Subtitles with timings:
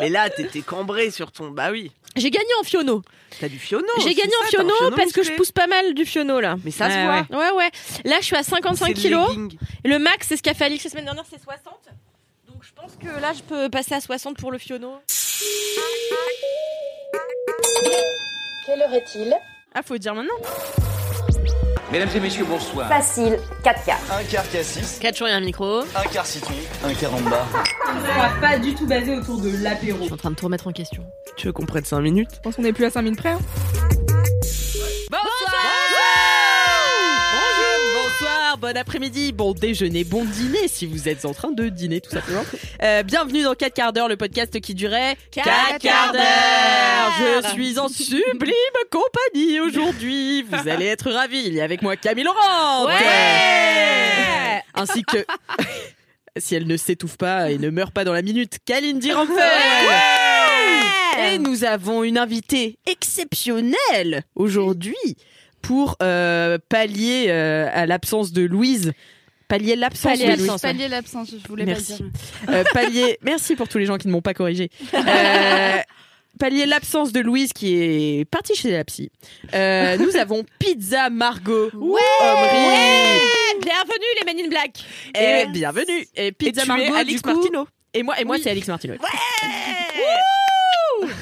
[0.00, 1.50] Et là, t'étais cambré sur ton.
[1.50, 1.90] Bah oui.
[2.16, 3.02] J'ai gagné en fiono.
[3.40, 3.86] T'as du fiono.
[4.02, 6.56] J'ai gagné en fiono parce que je pousse pas mal du fiono là.
[6.64, 7.38] Mais ça se voit.
[7.38, 7.70] Ouais, ouais.
[8.04, 9.30] Là, je suis à C'est 55 le kilos.
[9.84, 11.74] Et le max, c'est ce qu'a fait Alix la semaine dernière, c'est 60.
[12.48, 14.96] Donc je pense que là, je peux passer à 60 pour le fiono.
[18.66, 19.34] Quelle heure est-il?
[19.74, 20.34] Ah, faut dire maintenant.
[21.90, 22.86] Mesdames et messieurs, bonsoir.
[22.88, 23.98] Facile, 4 quarts.
[24.12, 25.80] Un quart cassis, 4 jours et un micro.
[25.80, 26.52] un quart citron,
[26.84, 27.46] un quart en bas.
[27.88, 29.98] On va pas du tout basé autour de l'apéro.
[30.00, 31.02] Je suis en train de tout remettre en question.
[31.36, 32.28] Tu veux qu'on prenne 5 minutes?
[32.34, 33.30] Je pense qu'on est plus à 5 minutes près.
[33.30, 33.38] hein.
[38.68, 42.44] Bon après-midi, bon déjeuner, bon dîner si vous êtes en train de dîner tout simplement.
[42.82, 47.42] Euh, bienvenue dans 4 quarts d'heure, le podcast qui durait 4 quarts d'heure.
[47.42, 48.52] Je suis en sublime
[48.90, 50.42] compagnie aujourd'hui.
[50.42, 51.44] Vous allez être ravis.
[51.46, 52.86] Il y a avec moi Camille Laurent.
[52.86, 54.62] Ouais.
[54.74, 55.24] Ainsi que
[56.36, 59.34] si elle ne s'étouffe pas et ne meurt pas dans la minute, Kalindi Rampel.
[61.24, 65.16] Et nous avons une invitée exceptionnelle aujourd'hui
[65.62, 68.92] pour euh, pallier euh, à l'absence de Louise.
[69.48, 70.48] Pallier l'absence Pallier de l'absence.
[70.48, 70.60] Louise.
[70.62, 71.92] Pallier l'absence, je voulais Merci.
[71.92, 72.10] pas dire.
[72.50, 73.18] Euh, pallier.
[73.22, 74.70] Merci pour tous les gens qui ne m'ont pas corrigé.
[76.38, 79.10] Pallier l'absence de Louise qui est partie chez la psy.
[79.52, 81.70] Nous avons Pizza Margot.
[81.74, 82.00] Ouais.
[82.20, 83.20] Omri.
[83.60, 84.84] Bienvenue les Men in Black.
[85.18, 86.06] Et bienvenue.
[86.14, 86.82] Et Pizza Et tu Margot.
[86.84, 87.66] es Alix du coup- Martino.
[87.94, 88.94] Et moi, et moi c'est Alix Martino.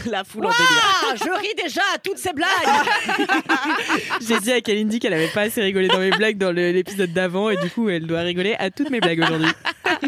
[0.11, 0.67] La foule en délire.
[1.11, 2.49] Ah, je ris déjà à toutes ces blagues.
[4.27, 7.51] J'ai dit à Kalindi qu'elle avait pas assez rigolé dans mes blagues dans l'épisode d'avant
[7.51, 9.51] et du coup elle doit rigoler à toutes mes blagues aujourd'hui.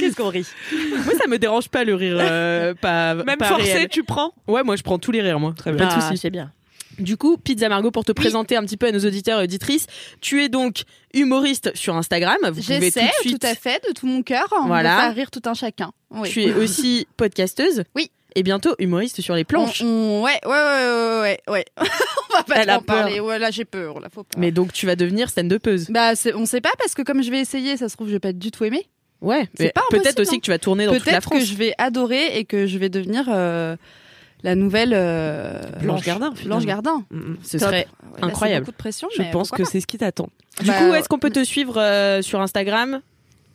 [0.00, 0.46] Qu'est-ce qu'on rit?
[0.72, 3.88] Moi ça me dérange pas le rire euh, pas Même pas forcé, réel.
[3.88, 4.32] tu prends?
[4.46, 5.54] Ouais, moi je prends tous les rires moi.
[5.62, 6.16] Pas de Ah, souci.
[6.18, 6.52] c'est bien.
[7.00, 9.86] Du coup, Pizza Margot pour te présenter un petit peu à nos auditeurs et auditrices,
[10.20, 10.82] tu es donc
[11.14, 14.46] humoriste sur Instagram, vous pouvez tout de suite tout à fait de tout mon cœur
[14.66, 14.94] Voilà.
[14.96, 15.92] de faire rire tout un chacun.
[16.10, 16.28] Oui.
[16.28, 18.10] Tu es aussi podcasteuse Oui.
[18.36, 19.82] Et bientôt humoriste sur les planches.
[19.82, 21.40] On- on- ouais, ouais, ouais, ouais, ouais.
[21.48, 21.64] ouais.
[21.78, 23.18] on va pas Elle en parler.
[23.18, 24.38] Ouais, là j'ai peur, là faut pas.
[24.38, 25.88] Mais donc tu vas devenir stand-upeuse.
[25.90, 28.12] bah, c'est- on sait pas parce que comme je vais essayer, ça se trouve je
[28.12, 28.86] vais pas du tout aimer.
[29.20, 30.38] Ouais, C'est mais pas peut-être aussi hein.
[30.38, 31.40] que tu vas tourner dans toute la Peut-être France.
[31.40, 33.76] que je vais adorer et que je vais devenir euh,
[34.42, 36.32] la nouvelle euh, Blanche Gardin.
[36.44, 37.04] Blanche Gardin.
[37.10, 37.68] Mm, Ce Top.
[37.68, 38.60] serait Ouais, là, Incroyable.
[38.66, 40.28] beaucoup de pression, Je mais pense que c'est ce qui t'attend.
[40.60, 43.00] Du Bah, coup, est-ce qu'on peut te suivre euh, sur Instagram?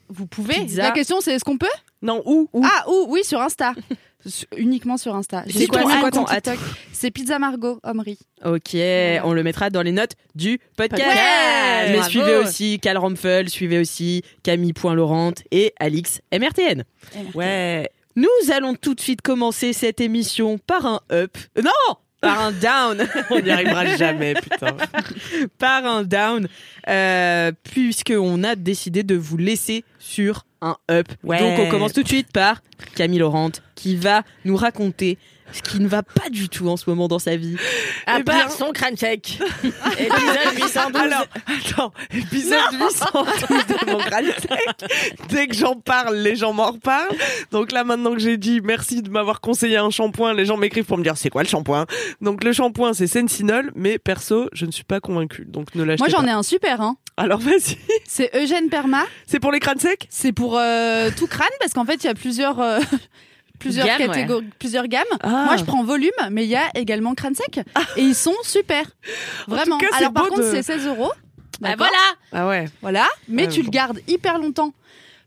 [0.10, 0.54] Vous pouvez.
[0.56, 0.84] Pizza.
[0.84, 1.66] La question c'est est-ce qu'on peut?
[2.04, 2.64] Non, où, où?
[2.64, 3.74] Ah ou oui sur Insta.
[4.58, 5.44] Uniquement sur Insta.
[5.48, 6.58] C'est J'ai quoi- ton TikTok.
[6.92, 8.18] C'est Pizza Margot Omri.
[8.44, 8.76] Ok,
[9.24, 11.04] on le mettra dans les notes du podcast.
[11.08, 12.10] Ouais, Mais bravo.
[12.10, 16.84] suivez aussi Cal Rampfel, suivez aussi Camille.Laurent et Alix MRTN.
[17.36, 17.90] Ouais.
[18.16, 21.38] Nous allons tout de suite commencer cette émission par un up.
[21.58, 23.08] Euh, Non Par un down.
[23.30, 24.78] On n'y arrivera jamais, putain.
[25.60, 26.48] par un down.
[26.88, 31.08] Euh, Puisqu'on a décidé de vous laisser sur un up.
[31.24, 31.40] Ouais.
[31.40, 32.62] Donc on commence tout de suite par
[32.96, 35.18] Camille Laurent qui va nous raconter
[35.52, 37.56] ce qui ne va pas du tout en ce moment dans sa vie.
[38.08, 39.40] À Eh part bien- son crâne sec.
[39.64, 41.02] Épisode 812.
[41.02, 44.88] Alors, attends, épisode 812 de mon crâne sec.
[45.30, 47.16] Dès que j'en parle, les gens m'en reparlent.
[47.52, 50.86] Donc là, maintenant que j'ai dit merci de m'avoir conseillé un shampoing, les gens m'écrivent
[50.86, 51.86] pour me dire c'est quoi le shampoing?
[52.22, 55.46] Donc le shampoing, c'est Sensinol, mais perso, je ne suis pas convaincue.
[55.46, 56.98] Donc ne l'achetez Moi j'en ai un super hein.
[57.18, 57.78] Alors vas-y.
[58.06, 59.04] C'est Eugène Perma.
[59.26, 60.06] C'est pour les crânes secs?
[60.10, 62.80] C'est pour euh, tout crâne parce qu'en fait il y a plusieurs euh,
[63.60, 65.04] plusieurs Gamme, catégories, plusieurs gammes.
[65.22, 65.44] Ah.
[65.46, 67.60] Moi je prends volume, mais il y a également crâne sec
[67.98, 68.86] et ils sont super.
[69.48, 69.78] Vraiment.
[69.78, 71.12] cas, Alors par contre de- c'est 16 euros.
[71.62, 71.92] Bah voilà
[72.34, 72.66] Ah ouais.
[72.82, 73.66] Voilà, mais Ouais, tu bon.
[73.68, 74.74] le gardes hyper longtemps.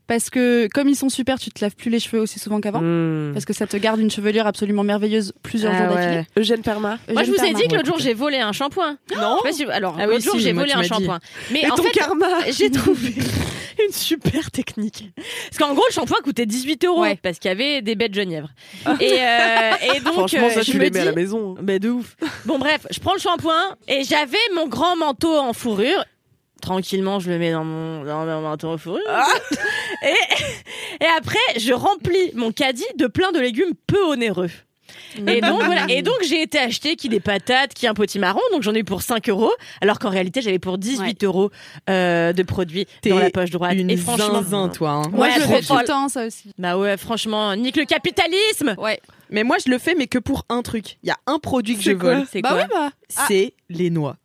[0.09, 2.81] Parce que comme ils sont super, tu te laves plus les cheveux aussi souvent qu'avant.
[2.81, 3.31] Hmm.
[3.31, 6.03] Parce que ça te garde une chevelure absolument merveilleuse plusieurs Ah jours ouais.
[6.05, 6.27] d'affilée.
[6.37, 6.97] Eugène Perma.
[7.13, 8.97] Moi, je vous ai Eugène dit que l'autre jour, j'ai volé un shampoing.
[9.15, 10.87] Non Je sais pas si- Alors, Ah oui, l'autre jour, j'ai volé un Ah, Ah,
[10.87, 11.19] shampoing.
[11.51, 13.13] Mais Et en ton fait, karma j'ai trouvé
[13.87, 15.11] une super technique.
[15.15, 17.17] Parce qu'en gros, le shampoing coûtait 18 euros Ouais.
[17.21, 18.49] parce qu'il y avait des bêtes genièvre.
[18.99, 21.55] Et, euh, et donc, Franchement, euh, ça, je tu me les mets à la maison.
[21.57, 21.61] hein.
[21.61, 22.15] Bah de ouf.
[22.45, 26.03] Bon bref, je prends le shampoing et j'avais mon grand manteau en fourrure.
[26.61, 28.99] Tranquillement, je le mets dans mon, dans mon manteau en fourrure.
[30.03, 34.49] et, et après, je remplis mon caddie de plein de légumes peu onéreux.
[35.27, 35.85] Et donc voilà.
[35.89, 38.41] Et donc j'ai été acheter qui des patates, qui un potimarron.
[38.51, 39.51] Donc j'en ai eu pour 5 euros.
[39.81, 41.51] Alors qu'en réalité j'avais pour 18 euros
[41.89, 43.73] euh, de produits dans la poche droite.
[43.75, 44.89] Une et franchement, zinzin, toi.
[44.91, 45.03] hein.
[45.11, 46.51] Moi, Ouais, je le fais tout le temps, ça aussi.
[46.57, 48.75] bah ouais, franchement, nique le capitalisme.
[48.77, 48.99] Ouais.
[49.31, 50.97] Mais moi, je le fais, mais que pour un truc.
[51.03, 52.25] Il y a un produit que je C'est quoi vole.
[52.31, 52.89] C'est Bah ouais, bah.
[53.27, 54.17] C'est les noix.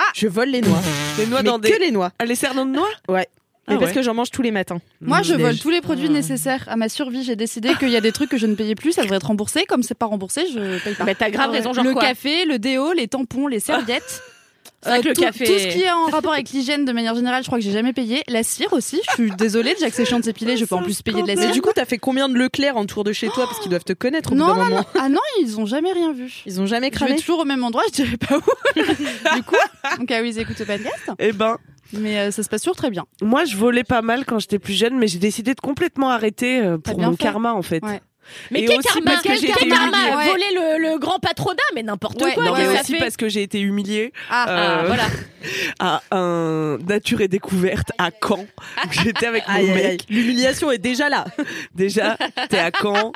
[0.00, 0.04] Ah.
[0.14, 0.80] Je vole les noix.
[1.18, 1.78] Les noix mais dans que des.
[1.78, 2.12] les noix.
[2.18, 2.88] Ah, les cerneaux de noix?
[3.08, 3.26] Ouais.
[3.66, 3.96] Ah Mais parce ouais.
[3.96, 4.78] que j'en mange tous les matins.
[5.02, 5.40] Moi, je Mmh.
[5.42, 5.60] vole Déj.
[5.60, 7.22] tous les produits nécessaires à ma survie.
[7.24, 9.26] J'ai décidé qu'il y a des trucs que je ne payais plus, ça devrait être
[9.26, 9.64] remboursé.
[9.66, 11.04] Comme c'est pas remboursé, je paye pas.
[11.04, 11.58] Bah t'as grave Ah ouais.
[11.58, 14.22] raison, genre le quoi café, le déo, les tampons, les serviettes.
[14.84, 17.14] Vrai que le tout, café- tout ce qui est en rapport avec l'hygiène de manière
[17.14, 18.22] générale, je crois que j'ai jamais payé.
[18.28, 20.82] La cire aussi, je suis désolée, déjà que c'est chiant de s'épiler, je peux en
[20.82, 21.50] plus payer de la Mais cire.
[21.52, 23.84] du coup, t'as fait combien de Leclerc en tour de chez toi Parce qu'ils doivent
[23.84, 24.76] te connaître au non, non, moment.
[24.76, 24.84] non.
[25.00, 26.32] Ah non, ils ont jamais rien vu.
[26.46, 28.42] Ils ont jamais Je vais cramé toujours au même endroit, je dirais pas où.
[29.36, 29.56] du coup,
[30.00, 31.10] en cas où ils écoutent le podcast.
[31.18, 31.56] Eh ben,
[31.92, 33.04] Mais euh, ça se passe toujours très bien.
[33.22, 36.60] moi, je volais pas mal quand j'étais plus jeune, mais j'ai décidé de complètement arrêter
[36.60, 37.16] euh, pour mon fait.
[37.24, 37.82] karma, en fait.
[37.82, 38.00] Ouais.
[38.50, 40.16] Mais quel aussi karma, parce que quel, été karma humiliée.
[40.16, 40.26] Ouais.
[40.28, 42.44] Voler le, le grand patronat, mais n'importe Ouais, quoi.
[42.44, 45.04] Non, mais ça aussi fait parce que j'ai été humiliée Ah, Ah, euh, voilà.
[45.80, 48.46] à un nature et découverte à Caen.
[48.90, 50.04] J'étais avec mon mec.
[50.08, 51.24] L'humiliation est déjà là.
[51.74, 52.16] Déjà,
[52.48, 53.12] t'es à Caen.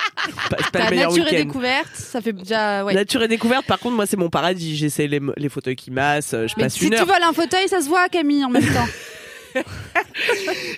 [0.50, 2.84] Pas- C'est pas le meilleur nature et découverte, ça fait déjà.
[2.84, 2.94] Ouais.
[2.94, 4.76] Nature et découverte, par contre, moi, c'est mon paradis.
[4.76, 7.06] J'essaie les, les fauteuils qui massent, euh, je Mais passe si une tu heure.
[7.06, 8.88] voles un fauteuil, ça se voit, Camille, en même temps.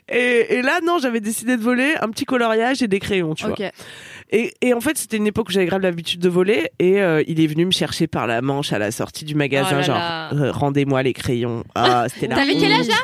[0.08, 3.46] Et, et là, non, j'avais décidé de voler un petit coloriage et des crayons, tu
[3.46, 3.54] vois.
[4.36, 6.68] Et, et en fait, c'était une époque où j'avais grave l'habitude de voler.
[6.80, 9.68] Et euh, il est venu me chercher par la manche à la sortie du magasin,
[9.70, 11.62] Oh là genre, euh, rendez-moi les crayons.
[11.76, 12.96] Ah, c'était T'avais quel âge là?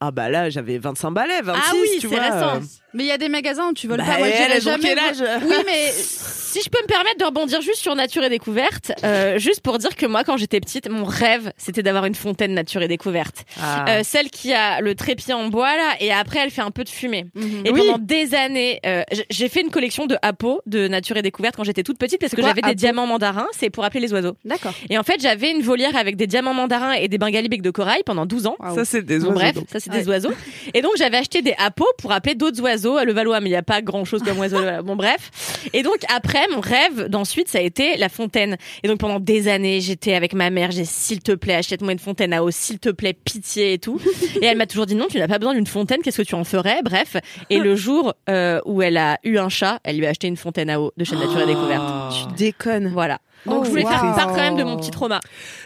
[0.00, 2.20] Ah bah là, j'avais 25 balais, 26, Ah oui, tu c'est vois.
[2.24, 2.79] récent.
[2.94, 4.18] Mais il y a des magasins où tu voles Bah, pas.
[4.18, 4.98] Moi, elle, jamais.
[4.98, 5.92] âge Oui, mais
[6.50, 9.78] Si je peux me permettre de rebondir juste sur Nature et Découverte, euh, juste pour
[9.78, 13.44] dire que moi, quand j'étais petite, mon rêve, c'était d'avoir une fontaine Nature et Découverte.
[13.62, 13.84] Ah.
[13.88, 16.82] Euh, celle qui a le trépied en bois là, et après elle fait un peu
[16.82, 17.26] de fumée.
[17.36, 17.66] Mhm.
[17.66, 17.78] Et Oui.
[17.86, 21.62] pendant des années, euh, j'ai fait une collection de Apo de Nature et Découverte quand
[21.62, 24.34] j'étais toute petite parce que j'avais des diamants mandarins, c'est pour appeler les oiseaux.
[24.44, 24.74] d'accord.
[24.88, 28.02] Et en fait, j'avais une volière avec des diamants mandarins et des bengalibiques de corail
[28.04, 28.56] pendant 12 ans.
[28.58, 28.74] Waouh.
[28.74, 29.30] Ça, c'est des oiseaux.
[29.34, 29.66] bref, donc.
[29.70, 30.32] ça c'est des oiseaux.
[30.74, 33.56] Et donc j'avais acheté des apos pour appeler d'autres oiseaux à Levallois, mais il n'y
[33.56, 34.58] a pas grand chose comme oiseau.
[34.58, 34.82] Levallois.
[34.82, 35.30] Bon bref.
[35.72, 38.56] Et donc après, mon rêve d'ensuite, ça a été la fontaine.
[38.82, 41.98] Et donc pendant des années, j'étais avec ma mère, j'ai s'il te plaît, achète-moi une
[41.98, 44.00] fontaine à eau, s'il te plaît, pitié et tout.
[44.40, 46.34] Et elle m'a toujours dit non, tu n'as pas besoin d'une fontaine, qu'est-ce que tu
[46.34, 46.80] en ferais?
[46.82, 47.16] Bref.
[47.50, 50.36] Et le jour euh, où elle a eu un chat, elle lui a acheté une
[50.36, 51.82] fontaine à eau de chez Nature et Découverte.
[52.12, 52.88] Tu déconnes.
[52.92, 53.18] Voilà.
[53.46, 55.18] Donc Oh, je voulais faire part quand même de mon petit trauma.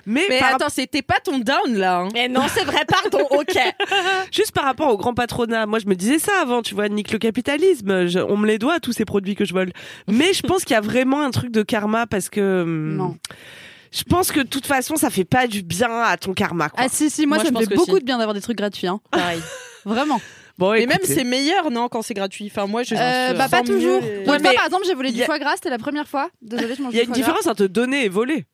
[0.06, 1.99] Mais, Mais par attends, c'était pas ton down là.
[2.02, 2.08] hein.
[2.14, 3.58] Mais non, c'est vrai, pardon, ok.
[4.32, 7.12] Juste par rapport au grand patronat, moi je me disais ça avant, tu vois, nique
[7.12, 9.72] le capitalisme, je- on me les doit tous ces produits que je vole.
[10.08, 13.16] Mais je pense qu'il y a vraiment un truc de karma parce que hum, Non.
[13.92, 16.68] je pense que de toute façon ça fait pas du bien à ton karma.
[16.70, 16.80] Quoi.
[16.84, 18.00] Ah si si, moi, Moi, ça je me fait beaucoup si.
[18.00, 18.86] de bien d'avoir des trucs gratuits.
[18.86, 19.00] Hein.
[19.10, 19.40] Pareil.
[19.84, 20.18] Vraiment.
[20.56, 22.46] bon, Et même c'est meilleur non quand c'est gratuit.
[22.50, 22.94] Enfin moi je.
[22.94, 24.02] Euh, bah pas toujours.
[24.02, 26.30] Ouais, mais par exemple, j'ai volé du a- foie gras, c'était la première fois.
[26.40, 28.46] Désolée, je mange il y a une différence entre donner et voler.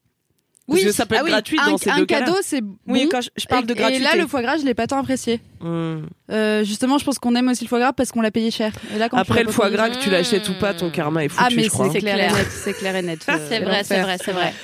[0.70, 2.62] Parce que ça peut être Ah oui, gratuit un, dans ces un deux cadeau, c'est
[2.86, 3.08] Oui bon.
[3.10, 4.00] quand je, je parle de Et- gratuité.
[4.02, 5.40] Et là, le foie gras, je l'ai pas tant apprécié.
[5.60, 6.06] Hum.
[6.30, 8.72] Euh, justement, je pense qu'on aime aussi le foie gras parce qu'on l'a payé cher.
[8.94, 11.24] Et là, quand tu Après le foie gras, que tu l'achètes ou pas, ton karma
[11.24, 11.90] est foutu, Ah, mais je crois.
[11.92, 12.44] c'est clair, et.
[12.50, 13.20] C'est clair et net.
[13.28, 14.54] euh, C'est vrai, c'est vrai, c'est vrai.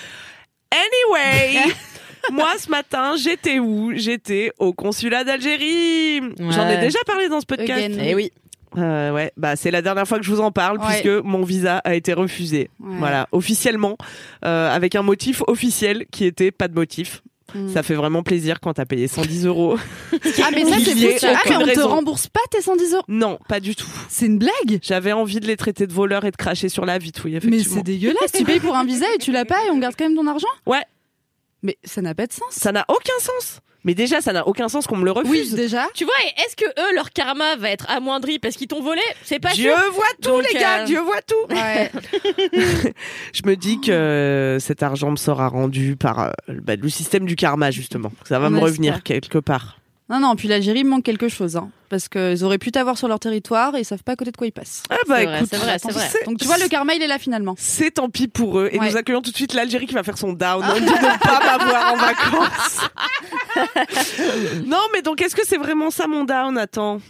[0.72, 1.72] Anyway,
[2.32, 3.92] moi ce matin, j'étais où?
[3.94, 6.20] J'étais au consulat d'Algérie.
[6.38, 7.70] J'en ai déjà parlé dans ce podcast.
[7.84, 7.98] Again.
[8.02, 8.32] Eh oui.
[8.76, 10.84] Euh, ouais, bah c'est la dernière fois que je vous en parle Ouais.
[10.88, 12.70] puisque mon visa a été refusé.
[12.80, 12.96] Ouais.
[12.98, 13.96] Voilà, officiellement,
[14.44, 17.22] euh, avec un motif officiel qui était pas de motif.
[17.54, 17.68] Mm.
[17.72, 19.78] Ça fait vraiment plaisir quand t'as payé 110 euros.
[20.42, 21.26] Ah, mais ça, c'est foutu.
[21.26, 23.02] Ah, mais on te rembourse pas tes 110 euros.
[23.08, 23.88] Non, pas du tout.
[24.08, 24.78] C'est une blague.
[24.82, 27.36] J'avais envie de les traiter de voleurs et de cracher sur la vitre, oui, Mais
[27.38, 27.76] effectivement.
[27.76, 28.32] c'est dégueulasse.
[28.36, 30.26] tu payes pour un visa et tu l'as pas et on garde quand même ton
[30.26, 30.82] argent Ouais.
[31.62, 32.48] Mais ça n'a pas de sens.
[32.50, 33.60] Ça n'a aucun sens.
[33.86, 35.54] Mais déjà, ça n'a aucun sens qu'on me le Oui, refuse.
[35.54, 35.86] déjà.
[35.94, 36.12] Tu vois,
[36.44, 39.00] est-ce que eux, leur karma va être amoindri parce qu'ils t'ont volé?
[39.22, 39.92] C'est pas Dieu sûr.
[39.92, 41.54] voit tout, Donc, les gars, euh, Dieu voit tout.
[41.54, 41.90] Ouais.
[43.32, 47.26] Je me dis que euh, cet argent me sera rendu par euh, bah, le système
[47.26, 48.10] du karma, justement.
[48.24, 49.78] Ça va On me revenir quelque part.
[50.08, 51.56] Non, non, puis l'Algérie manque quelque chose.
[51.56, 54.30] Hein, parce qu'ils auraient pu t'avoir sur leur territoire et ils savent pas à côté
[54.30, 54.84] de quoi ils passent.
[54.88, 56.08] Ah bah C'est vrai, écoute, c'est vrai, c'est vrai.
[56.26, 57.54] Donc tu vois, le karma, il est là finalement.
[57.58, 58.68] C'est tant pis pour eux.
[58.72, 58.88] Et Ouais.
[58.90, 60.64] nous accueillons tout de suite l'Algérie qui va faire son down.
[60.68, 62.88] On dit de ne pas m'avoir en vacances.
[64.66, 67.00] non, mais donc est-ce que c'est vraiment ça mon down Attends?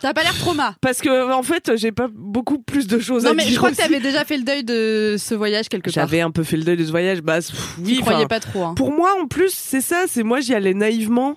[0.00, 0.74] Ça a pas l'air trauma.
[0.82, 3.52] Parce que en fait, j'ai pas beaucoup plus de choses à Non, mais dire.
[3.52, 3.82] je crois que aussi.
[3.82, 5.92] t'avais déjà fait le deuil de ce voyage quelque part.
[5.94, 7.22] J'avais un peu fait le deuil de ce voyage.
[7.22, 8.62] Bah, pff, oui, Tu croyais enfin, pas trop.
[8.62, 8.74] Hein.
[8.74, 10.04] Pour moi, en plus, c'est ça.
[10.06, 11.36] C'est moi, j'y allais naïvement,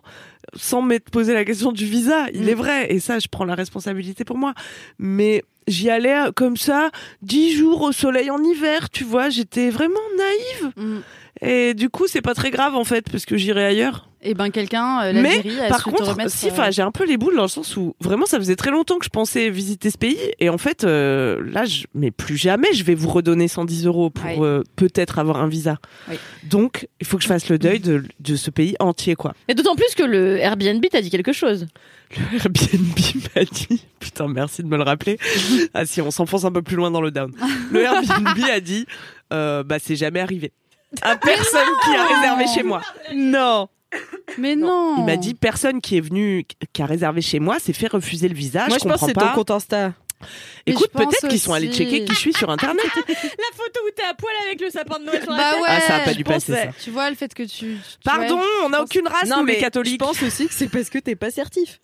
[0.56, 2.28] sans m'être posé la question du visa.
[2.34, 2.50] Il Mm.
[2.50, 4.54] est vrai, et ça, je prends la responsabilité pour moi.
[4.98, 6.90] Mais j'y allais euh, comme ça,
[7.22, 9.30] dix jours au soleil en hiver, tu vois.
[9.30, 10.72] J'étais vraiment naïve.
[10.78, 11.00] Mm.
[11.42, 14.10] Et du coup, c'est pas très grave en fait, parce que j'irai ailleurs.
[14.22, 16.30] Et ben quelqu'un, euh, Mais a par su te contre, remettre.
[16.32, 18.70] si, euh, j'ai un peu les boules dans le sens où vraiment, ça faisait très
[18.70, 22.36] longtemps que je pensais visiter ce pays, et en fait, euh, là, je, mais plus
[22.36, 24.46] jamais, je vais vous redonner 110 euros pour
[24.76, 25.78] peut-être avoir un visa.
[26.44, 29.34] Donc, il faut que je fasse le deuil de, de ce pays entier, quoi.
[29.48, 31.68] Et d'autant plus que le Airbnb t'a dit quelque chose.
[32.18, 33.00] Le Airbnb
[33.36, 35.18] m'a dit, putain, merci de me le rappeler.
[35.74, 37.32] ah si, on s'enfonce un peu plus loin dans le down.
[37.72, 38.86] Le Airbnb a dit,
[39.32, 40.52] bah c'est jamais arrivé.
[41.02, 42.82] À personne qui a réservé chez moi.
[43.14, 43.70] Non.
[44.38, 44.96] Mais non.
[45.00, 48.28] Il m'a dit personne qui est venu, qui a réservé chez moi, s'est fait refuser
[48.28, 48.68] le visa.
[48.68, 49.28] Moi, je je pense que comprends c'est pas.
[49.30, 49.94] ton compte Insta.
[50.68, 51.78] Mais Écoute, pense peut-être qu'ils sont allés aussi.
[51.78, 52.84] checker qui je suis sur internet.
[52.98, 53.04] La
[53.56, 55.68] photo où t'es à poil avec le sapin de Noël sur Bah ouais.
[55.68, 56.66] ah, ça a pas je dû passer pensais.
[56.66, 56.72] ça.
[56.84, 57.50] Tu vois le fait que tu.
[57.58, 58.46] tu- Pardon, ouais.
[58.66, 59.94] on n'a aucune race, non, nous mais les catholiques.
[60.02, 61.80] je pense aussi que c'est parce que t'es pas certif.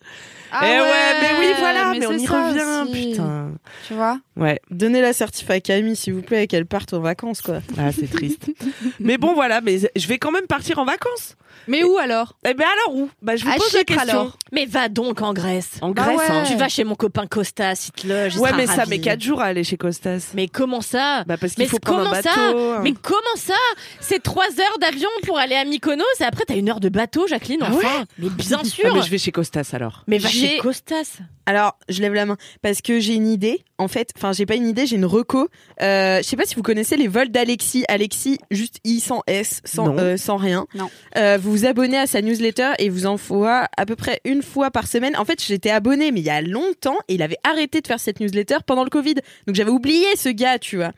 [0.60, 3.10] Ah eh ouais, mais oui, voilà, mais, on y revient, aussi.
[3.10, 3.50] putain.
[3.86, 4.18] Tu vois.
[4.36, 7.58] Ouais, Donnez la certif à Camille, s'il vous plaît, et qu'elle parte en vacances, quoi.
[7.78, 8.46] ah, c'est triste.
[9.00, 11.36] mais bon, voilà, mais je vais quand même partir en vacances.
[11.68, 12.36] Mais où alors?
[12.46, 13.10] Eh ben alors où?
[13.22, 14.08] Bah je vous À pose la question.
[14.08, 14.36] alors.
[14.52, 15.78] Mais va donc en Grèce.
[15.80, 16.24] En Bah Grèce, ouais.
[16.30, 16.44] hein.
[16.46, 18.36] Tu vas chez mon copain Costas, il te loge.
[18.36, 20.30] Ouais, mais ça met 4 jours à aller chez Costas.
[20.34, 21.24] Mais comment ça?
[21.26, 22.28] Bah parce qu'il Mais faut prendre un comment bateau.
[22.28, 22.40] ça
[22.76, 22.80] hein.
[22.84, 23.54] Mais comment ça?
[24.00, 27.26] C'est 3 heures d'avion pour aller à Mykonos et après t'as une heure de bateau,
[27.26, 28.04] Jacqueline, Ah enfin.
[28.18, 28.94] mais bien Ah, sûr.
[28.94, 30.04] mais je vais chez Costas alors.
[30.06, 31.18] Mais va J'ai- Costas.
[31.48, 33.64] Alors, je lève la main parce que j'ai une idée.
[33.78, 35.48] En fait, enfin, j'ai pas une idée, j'ai une reco.
[35.80, 37.84] Euh, je sais pas si vous connaissez les vols d'Alexis.
[37.88, 40.66] Alexis, juste I sans S, sans, euh, sans rien.
[40.74, 40.90] Non.
[41.16, 44.70] Euh, vous vous abonnez à sa newsletter et vous envoie à peu près une fois
[44.72, 45.16] par semaine.
[45.16, 48.00] En fait, j'étais abonné, mais il y a longtemps, et il avait arrêté de faire
[48.00, 49.14] cette newsletter pendant le Covid.
[49.46, 50.92] Donc j'avais oublié ce gars, tu vois.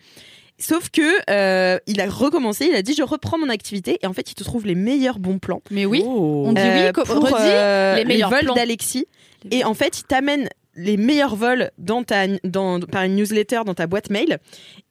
[0.60, 4.12] Sauf que euh, il a recommencé, il a dit je reprends mon activité et en
[4.12, 5.62] fait il te trouve les meilleurs bons plans.
[5.70, 6.02] Mais oui.
[6.04, 6.44] Oh.
[6.46, 6.82] On dit oui.
[6.82, 7.34] Euh, co- pour redis.
[7.36, 8.54] euh, les meilleurs vols plans.
[8.54, 9.06] d'Alexis.
[9.52, 13.74] Et en fait, il t'amène les meilleurs vols dans ta, dans, par une newsletter dans
[13.74, 14.38] ta boîte mail.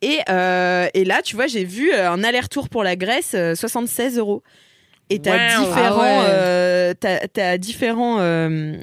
[0.02, 4.18] Et, euh, et là, tu vois, j'ai vu un aller-retour pour la Grèce, euh, 76
[4.18, 4.44] euros.
[5.10, 5.66] Et t'as Wow.
[5.66, 6.26] différents, Ah ouais.
[6.30, 8.78] euh, t'as, t'as différents euh,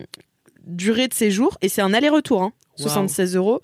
[0.66, 1.56] durées de séjour.
[1.62, 2.84] Et c'est un aller-retour, hein, Wow.
[2.84, 3.60] 76 euros.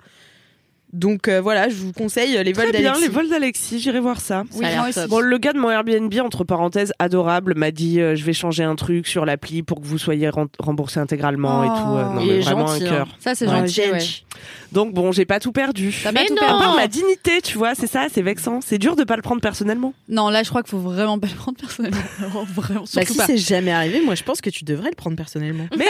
[0.93, 3.01] Donc euh, voilà, je vous conseille les vols Très bien, d'Alexis.
[3.01, 4.43] les vols d'Alexis, j'irai voir ça.
[4.55, 4.99] Oui, moi aussi.
[5.07, 8.63] Bon, le gars de mon Airbnb, entre parenthèses, adorable, m'a dit euh, je vais changer
[8.63, 10.29] un truc sur l'appli pour que vous soyez
[10.59, 11.77] remboursé intégralement et Oh.
[11.77, 11.95] tout.
[11.95, 12.89] Euh, non, Il mais est vraiment gentil, un hein.
[12.89, 13.07] cœur.
[13.19, 13.81] Ça c'est Ouais, gentil.
[13.81, 13.99] ouais.
[14.71, 15.93] Donc bon, j'ai pas tout perdu.
[16.03, 16.41] T'as Mais pas tout non.
[16.41, 16.63] À perdu.
[16.63, 18.59] part ma dignité, tu vois, c'est ça, c'est vexant.
[18.61, 19.93] C'est dur de pas le prendre personnellement.
[20.09, 21.97] Non, là je crois qu'il faut vraiment pas le prendre personnellement.
[22.19, 22.83] Vraiment, vraiment.
[22.95, 25.65] Bah, si c'est jamais arrivé, moi je pense que tu devrais le prendre personnellement.
[25.77, 25.85] Mais,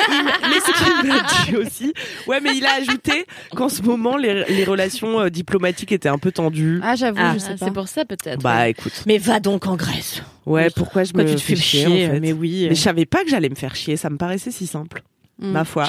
[0.50, 1.16] mais ce qu'il m'a
[1.46, 1.94] dit aussi,
[2.28, 6.18] ouais, mais il a ajouté qu'en ce moment, les, les relations euh, diplomatiques étaient un
[6.18, 6.80] peu tendues.
[6.84, 7.66] Ah j'avoue, Ah, je sais pas.
[7.66, 8.42] c'est pour ça peut-être.
[8.42, 8.72] Bah ouais.
[8.72, 10.22] écoute, Mais va donc en Grèce.
[10.46, 10.72] ouais, Oui.
[10.76, 12.68] pourquoi je Pourquoi me tu te fais chier, chier en fait Mais oui.
[12.70, 15.04] Mais je savais pas que j'allais me faire chier, ça me paraissait si simple,
[15.40, 15.52] Mm.
[15.52, 15.88] ma foi.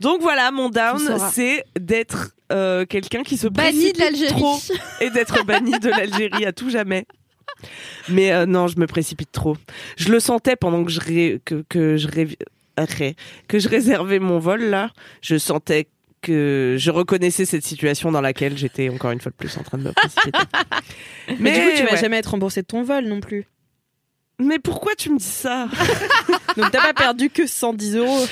[0.00, 1.00] Donc voilà, mon down,
[1.32, 4.32] c'est d'être euh, quelqu'un qui se Banni de précipite l'Algérie.
[4.40, 4.58] trop
[5.00, 7.04] et d'être banni de l'Algérie à tout jamais.
[8.08, 9.56] Mais euh, non, je me précipite trop.
[9.96, 12.38] Je le sentais pendant que je ré- que, que je ré-
[12.78, 13.16] ré-
[13.48, 14.90] que je réservais mon vol là.
[15.20, 15.88] Je sentais
[16.20, 19.78] que je reconnaissais cette situation dans laquelle j'étais encore une fois de plus en train
[19.78, 20.38] de me précipiter.
[21.38, 21.96] Mais, du coup, tu vas ouais.
[22.00, 23.46] jamais être remboursé de ton vol non plus.
[24.40, 25.68] Mais pourquoi tu me dis ça?
[26.56, 28.26] Donc t'as pas perdu que 110 euros.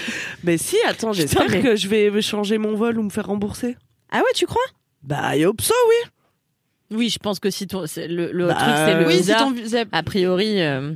[0.45, 3.77] Mais si, attends, j'espère mais- que je vais changer mon vol ou me faire rembourser.
[4.11, 4.63] Ah ouais, tu crois?
[5.03, 6.11] Bah, yo, ça, oui.
[6.97, 9.49] Oui, je pense que si ton, le, le Bah, truc c'est le Oui, visa.
[9.53, 9.85] visa.
[9.91, 10.93] A priori, euh,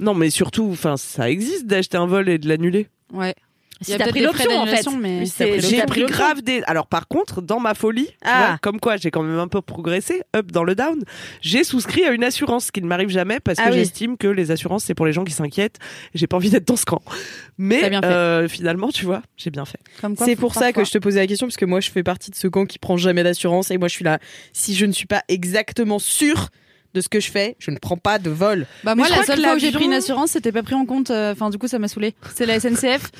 [0.00, 2.88] Non, mais surtout, enfin, ça existe d'acheter un vol et de l'annuler.
[3.12, 3.34] Ouais.
[3.80, 4.84] Si y a t'as pris l'option en fait.
[5.00, 6.62] mais- Si J'ai pris grave des.
[6.66, 8.46] Alors, par contre, dans ma folie, Ah.
[8.48, 11.02] vois, comme quoi j'ai quand même un peu progressé, up dans le down,
[11.40, 13.76] j'ai souscrit à une assurance, ce qui ne m'arrive jamais parce que Ah oui.
[13.78, 15.78] j'estime que les assurances, c'est pour les gens qui s'inquiètent.
[16.14, 17.02] J'ai pas envie d'être dans ce camp.
[17.58, 19.80] Mais euh, finalement, tu vois, j'ai bien fait.
[20.18, 22.30] C'est pour ça que je te posais la question, parce que moi je fais partie
[22.30, 24.18] de ce camp qui prend jamais d'assurance et moi je suis là.
[24.52, 26.48] Si je ne suis pas exactement sûre
[26.92, 28.66] de ce que je fais, je ne prends pas de vol.
[28.84, 30.86] Bah Mais moi la seule fois où j'ai pris une assurance, c'était pas pris en
[30.86, 31.10] compte.
[31.10, 32.14] euh, Enfin du coup ça m'a saoulé.
[32.34, 33.10] C'est la SNCF.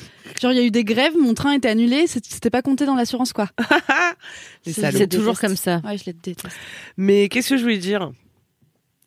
[0.41, 2.95] Genre il y a eu des grèves, mon train était annulé, c'était pas compté dans
[2.97, 3.49] l'assurance quoi.
[4.67, 5.81] C'est- toujours comme ça.
[5.85, 6.49] Ouais je les déteste.
[6.97, 8.11] Mais qu'est-ce que je voulais dire?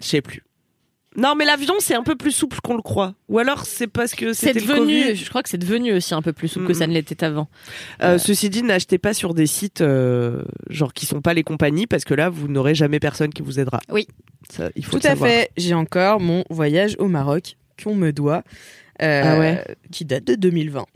[0.02, 0.44] Je sais plus.
[1.16, 3.14] Non, mais l'avion, c'est un peu plus souple qu'on le croit.
[3.30, 5.16] Ou alors, c'est parce que C'est le devenu, Covid.
[5.16, 7.48] je crois que c'est devenu aussi un peu plus souple que ça ne l'était avant.
[8.02, 11.86] Euh, ceci dit, n'achetez pas sur des sites euh, genre qui sont pas les compagnies
[11.88, 13.80] parce que là, vous n'aurez jamais personne qui vous aidera.
[13.90, 14.08] Oui.
[14.50, 15.30] Ça, il faut Tout à savoir.
[15.30, 15.52] fait.
[15.58, 18.44] J'ai encore mon voyage au Maroc qu'on me doit,
[19.02, 19.64] euh, Ah ouais.
[19.92, 20.86] qui date de 2020.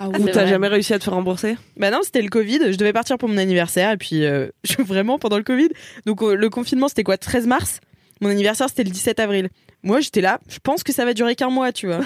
[0.00, 1.56] Ah Ou C'est t'as jamais réussi à te faire rembourser?
[1.76, 2.70] Bah non, c'était le Covid.
[2.70, 5.68] Je devais partir pour mon anniversaire et puis euh, je vraiment pendant le Covid.
[6.06, 7.16] Donc euh, le confinement c'était quoi?
[7.18, 7.80] 13 mars?
[8.20, 9.48] Mon anniversaire c'était le 17 avril.
[9.82, 10.40] Moi j'étais là.
[10.48, 12.00] Je pense que ça va durer qu'un mois, tu vois.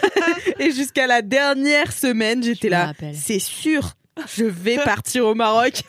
[0.58, 2.92] et jusqu'à la dernière semaine j'étais là.
[3.14, 3.94] C'est sûr.
[4.36, 5.82] Je vais partir au Maroc.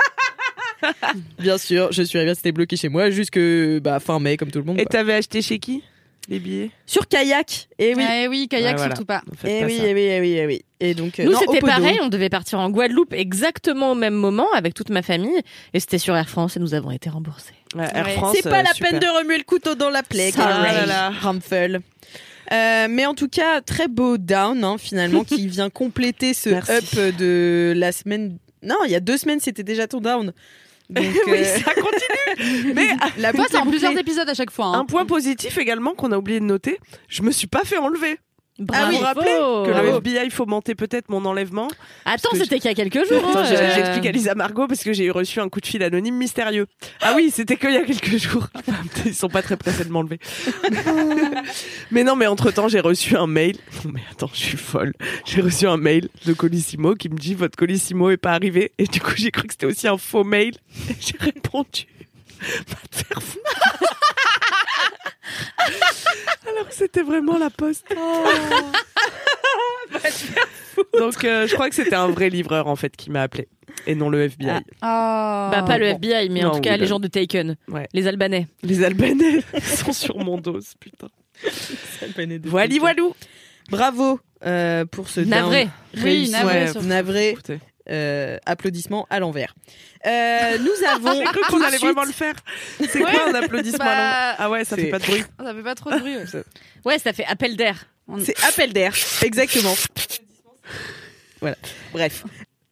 [1.39, 3.39] Bien sûr, je suis restée bloquée chez moi jusque
[3.81, 4.79] bah, fin mai, comme tout le monde.
[4.79, 5.83] Et t'avais acheté chez qui?
[6.29, 7.67] Les billets Sur kayak.
[7.79, 8.03] Et oui.
[8.09, 8.95] Eh oui, kayak Ouais, voilà.
[8.95, 9.21] surtout pas.
[9.45, 10.61] Et pas oui, et oui, et oui, et oui.
[10.79, 11.99] Et donc, euh, Nous, c'était pareil.
[12.01, 15.41] On devait partir en Guadeloupe exactement au même moment avec toute ma famille.
[15.73, 17.53] Et c'était sur Air France et nous avons été remboursés.
[17.75, 18.13] Ouais, Air Ouais.
[18.13, 18.91] France, C'est pas euh, la super.
[18.91, 20.31] peine de remuer le couteau dans la plaie.
[20.37, 21.09] Ah là là.
[21.09, 21.81] Rumpel.
[22.51, 26.71] Euh, mais en tout cas, très beau down hein, finalement qui vient compléter ce Merci.
[26.71, 28.37] up de la semaine.
[28.63, 30.33] Non, il y a deux semaines, c'était déjà ton down.
[30.89, 32.73] Donc, oui, euh, ça continue.
[32.73, 34.67] Mais la c'est en plusieurs épisodes à chaque fois.
[34.67, 34.79] hein.
[34.79, 38.19] un point positif également qu'on a oublié de noter, je me suis pas fait enlever.
[38.59, 38.91] Bravo.
[38.91, 39.91] vous vous rappelez Que Bravo.
[39.91, 41.69] le FBI fomentait peut-être mon enlèvement.
[42.05, 43.23] Attends, c'était qu'il y a quelques jours.
[43.29, 43.71] Attends, hein, euh.
[43.75, 46.67] J'explique à Lisa Margot parce que j'ai reçu un coup de fil anonyme mystérieux.
[47.01, 48.47] Ah oui, c'était qu'il y a quelques jours.
[49.05, 50.19] Ils sont pas très pressés de m'enlever.
[51.91, 53.57] mais non, mais entre temps, j'ai reçu un mail.
[53.85, 54.93] Mais attends, je suis folle.
[55.25, 58.71] J'ai reçu un mail de Colissimo qui me dit votre Colissimo est pas arrivé.
[58.77, 60.53] Et du coup, j'ai cru que c'était aussi un faux mail.
[60.99, 61.85] J'ai répondu.
[66.47, 67.85] Alors que c'était vraiment la poste.
[70.97, 73.47] Donc, euh, je crois que c'était un vrai livreur en fait qui m'a appelé
[73.85, 74.61] et non le FBI.
[74.81, 75.49] Ah.
[75.53, 75.87] Bah, pas le.
[75.87, 77.55] FBI, mais en tout cas, oui, les le- gens de Taken.
[77.67, 77.87] Ouais.
[77.93, 78.47] Les Albanais.
[78.63, 81.07] Les Albanais sont sur mon dos, putain.
[82.45, 83.15] Voilà, voilou.
[83.69, 85.65] Bravo euh, pour ce Navré.
[85.65, 87.35] down Oui, Ouais, navré.
[87.89, 89.55] Euh, applaudissements à l'envers.
[90.05, 92.35] Euh, nous avons j'ai cru qu'on allait suite- vraiment le faire.
[92.79, 95.23] C'est quoi un applaudissement Bah, à l'envers Ah ouais, ça fait pas de bruit.
[95.39, 96.15] Ça fait pas trop de bruit.
[96.17, 96.43] ouais.
[96.85, 97.87] Ouais, ça fait appel d'air.
[98.23, 98.93] C'est appel d'air,
[99.23, 99.73] exactement.
[101.41, 101.55] Voilà.
[101.93, 102.23] Bref.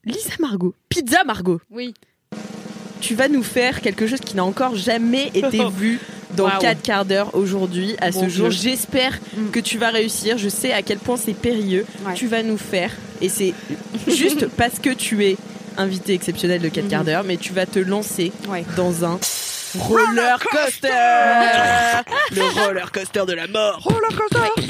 [0.04, 1.94] Lisa Margot, Pizza Margot, Oui.
[3.02, 6.00] tu vas nous faire quelque chose qui n'a encore jamais été vu
[6.38, 6.60] dans Waouh.
[6.62, 8.50] 4 quarts d'heure aujourd'hui, à ce jour.
[8.52, 9.50] J'espère Mm.
[9.52, 10.38] que tu vas réussir.
[10.38, 11.86] Je sais à quel point c'est périlleux.
[12.06, 12.14] Ouais.
[12.14, 12.92] Tu vas nous faire,
[13.22, 13.54] et c'est
[14.08, 15.36] juste parce que tu es
[15.78, 18.64] invité exceptionnel de 4 quarts d'heure, mais tu vas te lancer Ouais.
[18.78, 19.20] dans un
[19.80, 20.88] roller coaster.
[22.32, 23.80] Le roller coaster de la mort.
[23.84, 24.62] Roller coaster.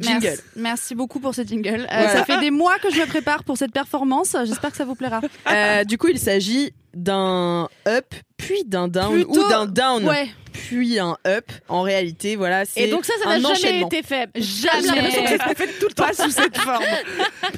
[0.00, 0.20] Jingle.
[0.26, 1.80] Merci, merci beaucoup pour ce jingle.
[1.82, 2.08] Euh, Voilà.
[2.16, 4.34] Ça fait des mois que je me prépare pour cette performance.
[4.46, 5.20] J'espère que ça vous plaira.
[5.50, 10.28] Euh, du coup, il s'agit d'un up, puis d'un down, Plutôt- ou d'un down, Ouais.
[10.52, 11.44] puis un up.
[11.68, 14.28] En réalité, voilà, c'est Et donc ça, ça n'a jamais été fait.
[14.34, 15.10] Jamais.
[15.10, 16.82] J'ai ça fait tout le temps sous cette forme.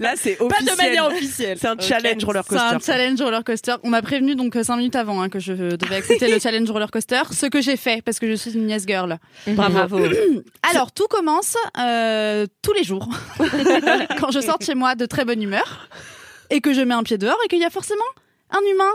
[0.00, 0.76] Là, c'est Pas officiel.
[0.76, 1.58] de manière officielle.
[1.60, 2.92] C'est un challenge roller C'est un coaster.
[2.92, 3.74] challenge roller coaster.
[3.82, 6.90] On m'a prévenu donc 5 minutes avant hein, que je devais accepter le challenge roller
[6.90, 9.18] coaster, ce que j'ai fait parce que je suis une yes girl.
[9.48, 9.98] Bravo.
[10.70, 13.09] Alors tout commence euh, tous les jours
[14.20, 15.88] quand je sors de chez moi de très bonne humeur
[16.50, 18.02] et que je mets un pied dehors et qu'il y a forcément
[18.50, 18.90] un humain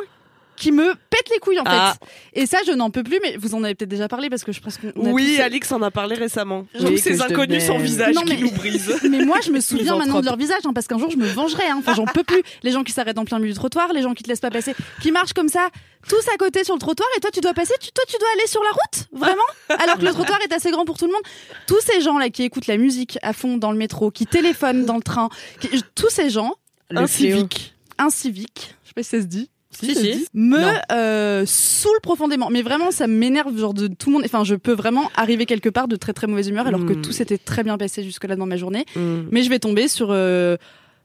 [0.60, 1.70] qui me pète les couilles en fait.
[1.72, 1.96] Ah.
[2.34, 4.52] Et ça je n'en peux plus mais vous en avez peut-être déjà parlé parce que
[4.52, 6.66] je pense qu'on Oui, tous- Alix en a parlé récemment.
[6.76, 9.00] Oui, Tous que ces inconnus sans visage Non, mais- qui nous brisent.
[9.10, 11.26] Mais moi, je me souviens maintenant de leur visage, hein, parce qu'un jour, je me
[11.26, 11.64] vengerai.
[11.68, 11.78] Hein.
[11.80, 12.42] Enfin, j'en peux plus.
[12.64, 14.52] Les gens qui s'arrêtent en plein milieu du trottoir, les gens qui te laissent pas
[14.52, 15.70] passer, qui marchent comme ça,
[16.08, 17.74] tous à côté sur le trottoir, et toi, tu dois passer.
[17.80, 19.42] Tu, toi, tu dois aller sur la route, vraiment,
[19.84, 21.22] alors que le trottoir est assez grand pour tout le monde.
[21.68, 24.98] Tous ces gens-là qui écoutent la musique à fond dans le métro, qui téléphonent dans
[24.98, 25.30] le train,
[25.62, 26.54] qui- tous ces gens,
[26.90, 27.36] Le fléau.
[27.38, 27.74] Incivique.
[27.98, 29.50] inciviques, je sais pas si ça se dit.
[29.72, 30.58] Si, me
[30.92, 32.50] euh, saoule profondément.
[32.50, 34.24] Mais vraiment, ça m'énerve, genre de tout le monde.
[34.26, 37.02] Enfin, je peux vraiment arriver quelque part de très très mauvaise humeur, alors que Mm.
[37.02, 38.86] tout s'était très bien passé jusque-là dans ma journée.
[38.96, 39.22] Mm.
[39.32, 40.08] Mais je vais tomber sur.
[40.12, 40.58] euh,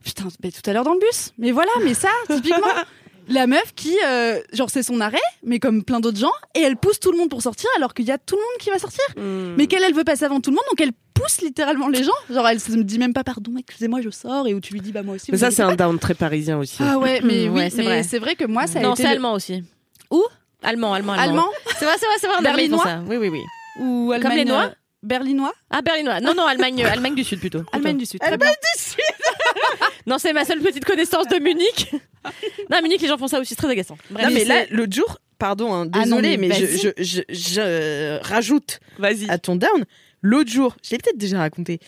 [0.04, 1.32] Putain, mais tout à l'heure dans le bus.
[1.38, 2.58] Mais voilà, mais ça, typiquement.
[3.28, 6.76] La meuf qui, euh, genre, c'est son arrêt, mais comme plein d'autres gens, et elle
[6.76, 8.78] pousse tout le monde pour sortir alors qu'il y a tout le monde qui va
[8.78, 9.02] sortir.
[9.16, 9.54] Mm.
[9.56, 12.12] Mais qu'elle, elle veut passer avant tout le monde, donc elle pousse littéralement les gens.
[12.30, 14.92] Genre, elle se dit même pas pardon, excusez-moi, je sors, et où tu lui dis
[14.92, 15.30] bah moi aussi.
[15.32, 16.78] Mais ça, c'est un down très parisien aussi.
[16.80, 18.02] Ah ouais, mais Mm, oui, ouais, c'est mais vrai.
[18.02, 19.02] c'est vrai que moi, ça a non, été.
[19.02, 19.62] c'est le- allemand aussi.
[20.10, 20.22] Où
[20.62, 21.24] Allemand, allemand, allemand.
[21.24, 21.46] Allemand
[21.78, 22.36] C'est vrai, c'est vrai, c'est vrai.
[22.38, 23.02] Allemagne, Berlinois ça.
[23.06, 23.40] Oui, oui, oui.
[23.80, 26.20] ou Allemagne les Noirs euh, Berlinois Ah, berlinois.
[26.22, 27.60] Non, non, Allemagne, Allemagne du Sud plutôt.
[27.72, 28.20] Allemagne du Sud.
[28.20, 28.48] très bien.
[30.06, 31.90] Non, c'est ma seule petite connaissance de Munich.
[32.70, 33.96] non, à Munich, les gens font ça aussi, c'est très agaçant.
[34.10, 34.26] Bref.
[34.26, 36.78] Non, mais là, l'autre jour, pardon, hein, Ah non, désolé, mais mais, je, vas-y.
[36.78, 39.28] je, je, je, euh, rajoute Vas-y.
[39.30, 39.84] à ton down.
[40.22, 41.80] L'autre jour, je l'ai peut-être déjà raconté.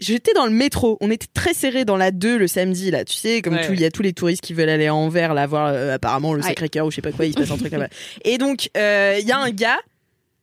[0.00, 3.14] J'étais dans le métro, on était très serrés dans la 2 le samedi là, tu
[3.14, 5.32] sais, comme Ouais, tout, il y a tous les touristes qui veulent aller à Anvers
[5.32, 6.48] là voir euh, apparemment le Ouais.
[6.48, 7.88] Sacré-Cœur ou je sais pas quoi, il se passe un truc là-bas.
[8.24, 9.78] Et donc euh, il y a un gars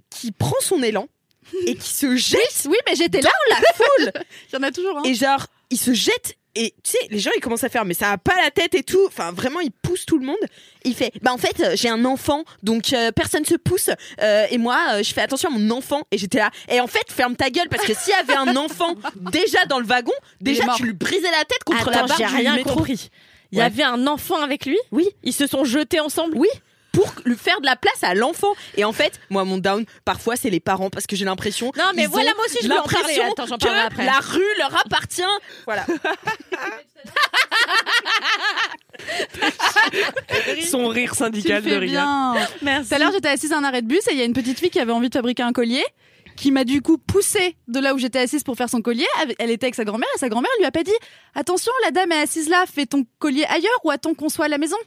[0.09, 1.07] qui prend son élan
[1.65, 3.29] et qui se jette Oui, mais j'étais là.
[3.49, 4.97] dans la foule Il y en a toujours.
[4.99, 5.03] Hein.
[5.05, 7.93] et genre il se jette et tu sais les gens ils commencent à faire mais
[7.93, 10.38] ça a pas la tête et tout enfin vraiment il pousse tout le monde
[10.84, 13.89] il fait bah en fait j'ai un enfant donc euh, personne se pousse
[14.22, 16.88] euh, et moi euh, je fais attention à mon enfant et j'étais là et en
[16.88, 18.95] fait ferme ta gueule parce que s'il y avait un enfant
[19.32, 22.62] déjà dans le wagon déjà tu lui brisais la tête contre la barre j'ai rien
[22.63, 23.10] compris.
[23.52, 23.65] Il y Ouais.
[23.65, 24.78] avait un enfant avec lui?
[24.91, 25.08] Oui.
[25.24, 26.38] Ils se sont jetés ensemble?
[26.38, 26.48] Oui.
[26.91, 30.36] Pour lui faire de la place à l'enfant et en fait moi mon down parfois
[30.36, 32.84] c'est les parents parce que j'ai l'impression Non, mais voilà, moi aussi, je veux en
[32.84, 32.95] parler.
[33.15, 34.06] l'impression Attends, j'en que parlerai après.
[34.06, 35.21] la rue leur appartient
[35.65, 35.86] voilà
[40.69, 41.89] Son rire syndical le de fais rire.
[41.91, 42.36] bien.
[42.62, 42.89] Merci.
[42.89, 44.34] Tout à l'heure, j'étais assise à un arrêt de bus et il y a une
[44.34, 45.84] petite fille qui avait envie de fabriquer un collier
[46.36, 49.06] qui m'a du coup poussée de là où j'étais assise pour faire son collier.
[49.39, 50.93] Elle était avec sa grand-mère et sa grand-mère lui a pas dit
[51.36, 54.49] Attention, la dame est assise là, fais ton collier ailleurs ou attends qu'on soit à
[54.49, 54.78] la maison?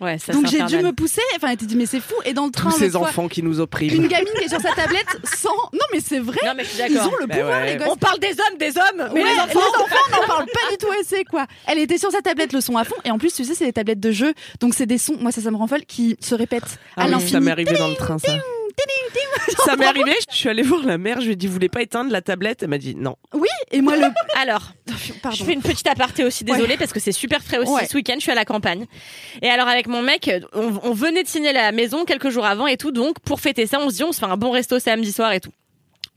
[0.00, 1.22] Ouais, ça, Donc j'ai dû me pousser.
[1.36, 2.14] Enfin, elle était dit Mais c'est fou.
[2.26, 3.94] Et dans le train, Tous ces fois, enfants qui nous oppriment.
[4.02, 5.48] une gamine qui est sur sa tablette sans.
[5.72, 6.38] Non, mais c'est vrai.
[6.44, 7.72] Non, mais je suis Ils ont le Bah pouvoir, ouais.
[7.72, 7.88] les gosses.
[7.92, 9.58] On parle des hommes, des hommes, mais Ouais, les enfants.
[9.58, 11.46] on n'en parle pas du tout assez, quoi.
[11.66, 13.64] Elle était sur sa tablette, le son à fond, et en plus, tu sais, c'est
[13.66, 16.16] des tablettes de jeu, donc c'est des sons, moi ça, ça me rend folle, qui
[16.20, 17.30] se répètent Ah à oui, l'infini.
[17.32, 18.32] ça m'est arrivé dans le train, ça.
[19.64, 21.68] Ça m'est arrivé, je suis allée voir la mère, je lui ai dit, vous voulez
[21.68, 22.62] pas éteindre la tablette?
[22.62, 23.16] Elle m'a dit non.
[23.34, 24.06] Oui, et moi le.
[24.40, 24.72] Alors,
[25.22, 25.36] Pardon.
[25.36, 27.86] je fais une petite aparté aussi, désolée, parce que c'est super frais aussi Ouais.
[27.86, 28.86] ce week-end, je suis à la campagne.
[29.42, 32.66] Et alors avec mon mec, on, on venait de signer la maison quelques jours avant
[32.66, 34.78] et tout, donc pour fêter ça, on se dit on se fait un bon resto
[34.78, 35.50] samedi soir et tout.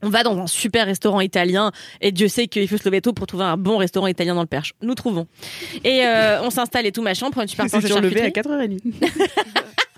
[0.02, 3.12] On va dans un super restaurant italien et Dieu sait qu'il faut se lever tôt
[3.12, 4.72] pour trouver un bon restaurant italien dans le Perche.
[4.80, 5.26] Nous trouvons.
[5.84, 8.24] Et euh, on s'installe et tout machin, on prend une super planche de surlevé à
[8.24, 8.78] charcuterie.
[8.78, 8.78] 4h30.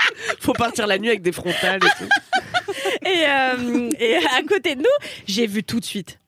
[0.40, 2.08] Faut partir la nuit avec des frontales et tout.
[3.06, 6.18] Et, euh, et à côté de nous, j'ai vu tout de suite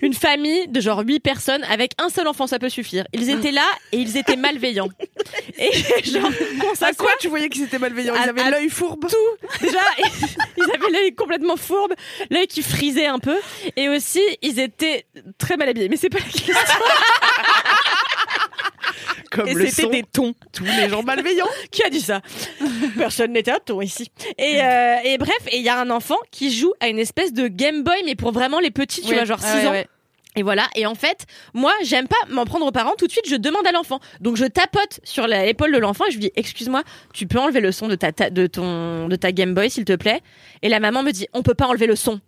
[0.00, 3.04] une famille de genre huit personnes avec un seul enfant, ça peut suffire.
[3.12, 4.90] Ils étaient là et ils étaient malveillants.
[5.58, 5.72] Et
[6.04, 6.30] genre,
[6.80, 8.14] on À quoi tu voyais qu'ils étaient malveillants?
[8.14, 9.06] Ils À- avaient l'œil fourbe?
[9.60, 9.80] Déjà,
[10.56, 11.94] ils avaient l'œil complètement fourbe,
[12.30, 13.36] l'œil qui frisait un peu,
[13.76, 15.88] et aussi ils étaient très mal habillés.
[15.88, 16.54] Mais c'est pas la question.
[19.30, 20.34] Comme Et le c'était des tons.
[20.52, 21.46] tous les gens malveillants.
[21.70, 22.20] Qui a dit ça?
[22.96, 24.10] Personne n'était à ton ici.
[24.38, 27.32] Et, euh, et bref, et il y a un enfant qui joue à une espèce
[27.32, 29.14] de Game Boy, mais pour vraiment les petits, tu Ouais.
[29.16, 29.70] vois, genre 6 Ouais, ans.
[29.72, 29.86] ouais.
[30.36, 30.66] Et voilà.
[30.76, 32.94] Et en fait, moi, j'aime pas m'en prendre aux parents.
[32.96, 33.98] Tout de suite, je demande à l'enfant.
[34.20, 37.60] Donc, je tapote sur l'épaule de l'enfant et je lui dis, excuse-moi, tu peux enlever
[37.60, 40.20] le son de ta, ta- de ton, de ta Game Boy, s'il te plaît?
[40.62, 42.20] Et la maman me dit, on peut pas enlever le son.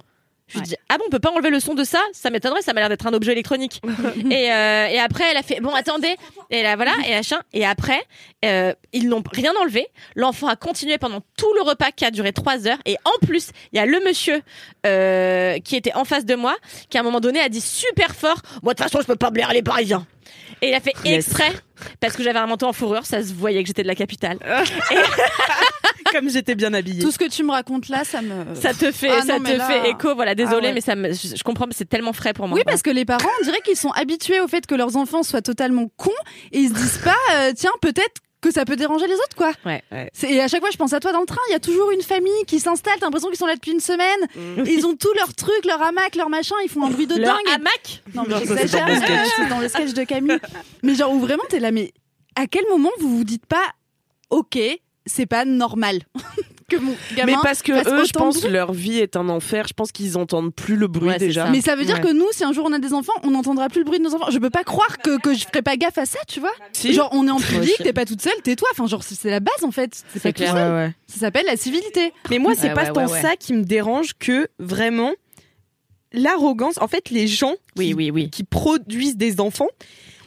[0.51, 2.01] Je lui dis, ah bon, on peut pas enlever le son de ça?
[2.13, 3.81] Ça m'étonnerait, ça m'a l'air d'être un objet électronique.
[4.31, 6.17] et, euh, et après, elle a fait, bon, attendez.
[6.51, 7.39] Et là, voilà, et machin.
[7.53, 8.03] Et après,
[8.45, 9.87] euh, ils n'ont rien enlevé.
[10.17, 12.79] L'enfant a continué pendant tout le repas qui a duré trois heures.
[12.85, 14.43] Et en plus, il y a le monsieur,
[14.87, 16.57] euh, qui était en face de moi,
[16.89, 19.17] qui à un moment donné a dit super fort, moi, de toute façon, je peux
[19.17, 20.07] pas blairer les parisiens.
[20.63, 21.27] Et il a fait Yes.
[21.29, 21.53] exprès,
[22.01, 24.39] parce que j'avais un manteau en fourrure, ça se voyait que j'étais de la capitale.
[26.13, 27.03] Comme j'étais bien habillée.
[27.03, 28.55] Tout ce que tu me racontes là, ça me.
[28.57, 30.73] Ça te fait, Ah ça non, te là- fait écho, voilà, désolé, Ah ouais.
[30.75, 32.57] mais ça me, je, je comprends, mais c'est tellement frais pour moi.
[32.59, 35.23] Oui, parce que les parents, on dirait qu'ils sont habitués au fait que leurs enfants
[35.23, 36.11] soient totalement cons
[36.53, 39.53] et ils se disent pas, euh, tiens, peut-être que ça peut déranger les autres, quoi.
[39.67, 39.83] Ouais.
[40.23, 41.91] Et à chaque fois, je pense à toi dans le train, il y a toujours
[41.91, 44.21] une famille qui s'installe, t'as l'impression qu'ils sont là depuis une semaine.
[44.35, 44.65] Mm.
[44.67, 47.35] Ils ont tous leurs trucs, leur hamac, leur machin, ils font un bruit de Leur
[47.37, 47.55] dingue.
[47.55, 49.29] hamac Non, mais Non, ça, c'est j'exagère, dans le sketch.
[49.37, 50.39] c'est dans le sketch de Camille.
[50.83, 51.93] Mais genre, où vraiment, t'es là, mais
[52.35, 53.65] à quel moment vous vous dites pas,
[54.31, 54.59] ok,
[55.07, 55.99] c'est pas normal?
[56.71, 57.33] Que mon gamin.
[57.33, 59.67] Mais parce que eux, je pense, leur vie est un enfer.
[59.69, 61.45] Je pense qu'ils entendent plus le bruit Ouais, déjà.
[61.47, 61.51] ça.
[61.51, 62.01] Mais ça veut dire Ouais.
[62.01, 64.05] que nous, si un jour on a des enfants, on n'entendra plus le bruit de
[64.05, 64.31] nos enfants.
[64.31, 66.53] Je peux pas croire que, que je ferai pas gaffe à ça, tu vois.
[66.73, 66.95] Si.
[66.95, 68.69] Genre, on est en public, t'es pas toute seule, tais-toi.
[68.73, 70.03] Enfin, genre, c'est la base en fait.
[70.15, 70.55] C'est pas clair.
[71.07, 72.13] Ça s'appelle la civilité.
[72.31, 75.11] Mais moi, c'est Ouais, pas ouais, tant ça qui me dérange que vraiment
[76.13, 76.75] l'arrogance.
[76.81, 78.31] En fait, les gens Oui, qui, oui, oui.
[78.31, 79.69] qui produisent des enfants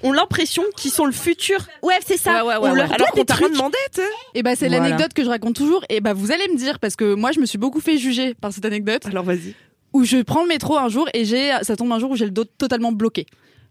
[0.04, 1.66] ont l'impression qu'ils sont le futur.
[1.82, 2.44] Ouais, c'est ça.
[2.46, 2.78] Ouais, ouais, ouais, On ouais.
[2.78, 3.58] leur Alors donne qu'on des t'a rien trucs.
[3.58, 4.08] demandé, tu sais.
[4.36, 4.84] Et bah, c'est Voilà.
[4.84, 5.84] l'anecdote que je raconte toujours.
[5.90, 8.34] Et bah, vous allez me dire, parce que moi, je me suis beaucoup fait juger
[8.36, 9.56] par cette anecdote, Alors vas-y.
[9.94, 12.26] où je prends le métro un jour et j'ai, ça tombe un jour où j'ai
[12.26, 13.26] le dos totalement bloqué.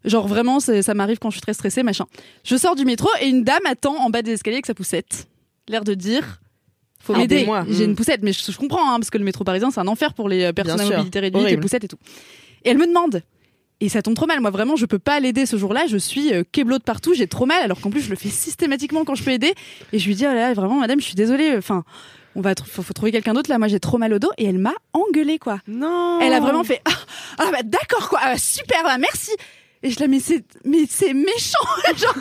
[0.04, 2.06] Genre vraiment, c'est- ça m'arrive quand je suis très stressée, machin.
[2.44, 5.28] Je sors du métro et une dame attend en bas des escaliers avec sa poussette.
[5.68, 6.40] L'air de dire,
[6.98, 7.36] faut m'aider.
[7.36, 7.64] Aidez-moi.
[7.68, 9.86] J'ai une poussette, mais je, je comprends, hein, parce que le métro parisien, c'est un
[9.86, 10.96] enfer pour les euh, personnes à sûr.
[10.96, 11.62] mobilité réduite, les Horrible.
[11.62, 11.98] poussettes et tout.
[12.64, 13.22] Et elle me demande.
[13.84, 14.40] Et ça tombe trop mal.
[14.40, 15.86] Moi, vraiment, je peux pas l'aider ce jour-là.
[15.88, 17.14] Je suis euh, de partout.
[17.14, 19.54] J'ai trop mal, alors qu'en plus, je le fais systématiquement quand je peux aider.
[19.92, 21.56] Et je lui dis, oh là, là, vraiment, madame, je suis désolée.
[21.56, 21.82] Enfin,
[22.36, 23.58] on va, tr- faut, faut trouver quelqu'un d'autre là.
[23.58, 24.30] Moi, j'ai trop mal au dos.
[24.38, 25.58] Et elle m'a engueulée, quoi.
[25.66, 26.20] Non.
[26.20, 26.92] Elle a vraiment fait ah,
[27.38, 29.32] ah bah d'accord quoi ah, super bah, merci
[29.82, 31.66] et je la mais c'est mais c'est méchant
[31.96, 32.14] Genre,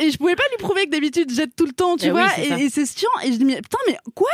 [0.00, 2.18] et je pouvais pas lui prouver que d'habitude jette tout le temps tu Eh oui,
[2.20, 2.42] vois ça.
[2.42, 4.28] et, et c'est chiant et je dis mais putain mais quoi?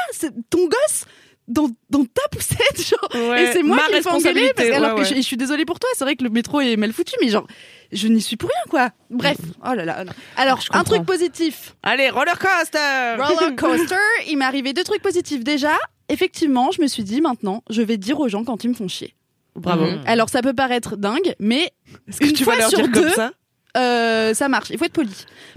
[0.51, 1.05] Ton gosse?
[1.51, 4.69] Dans, dans ta poussette genre Ouais, et c'est moi ma qui me fais engueuler parce
[4.69, 6.77] que, alors ouais, que je, suis désolée pour toi c'est vrai que le métro est
[6.77, 7.47] mal foutu mais genre
[7.93, 9.37] je n'y suis pour rien quoi bref
[9.69, 10.13] oh là là non.
[10.37, 10.95] alors un comprends.
[10.97, 13.17] truc positif Allez, roller coaster.
[13.19, 13.97] roller coaster,
[14.29, 15.43] il m'est arrivé deux trucs positifs.
[15.43, 15.77] Déjà,
[16.09, 18.87] effectivement, je me suis dit maintenant, je vais dire aux gens quand ils me font
[18.89, 19.15] chier.
[19.57, 19.85] Bravo.
[19.87, 20.03] Mhm.
[20.07, 21.73] Alors ça peut paraître dingue, mais
[22.09, 23.33] Est-ce que une tu fois vas leur sur dire deux, comme ça?
[23.77, 24.71] euh, ça marche.
[24.71, 25.11] Il faut être poli.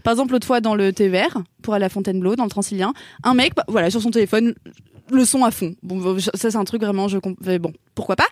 [0.04, 3.34] Par exemple, l'autre fois dans le TVR pour aller à Fontainebleau dans le Transilien, un
[3.36, 4.56] mec, bah, voilà, sur son téléphone,
[5.12, 5.76] le son à fond.
[5.84, 8.28] Bon, ça c'est un truc vraiment, je mais bon, pourquoi pas.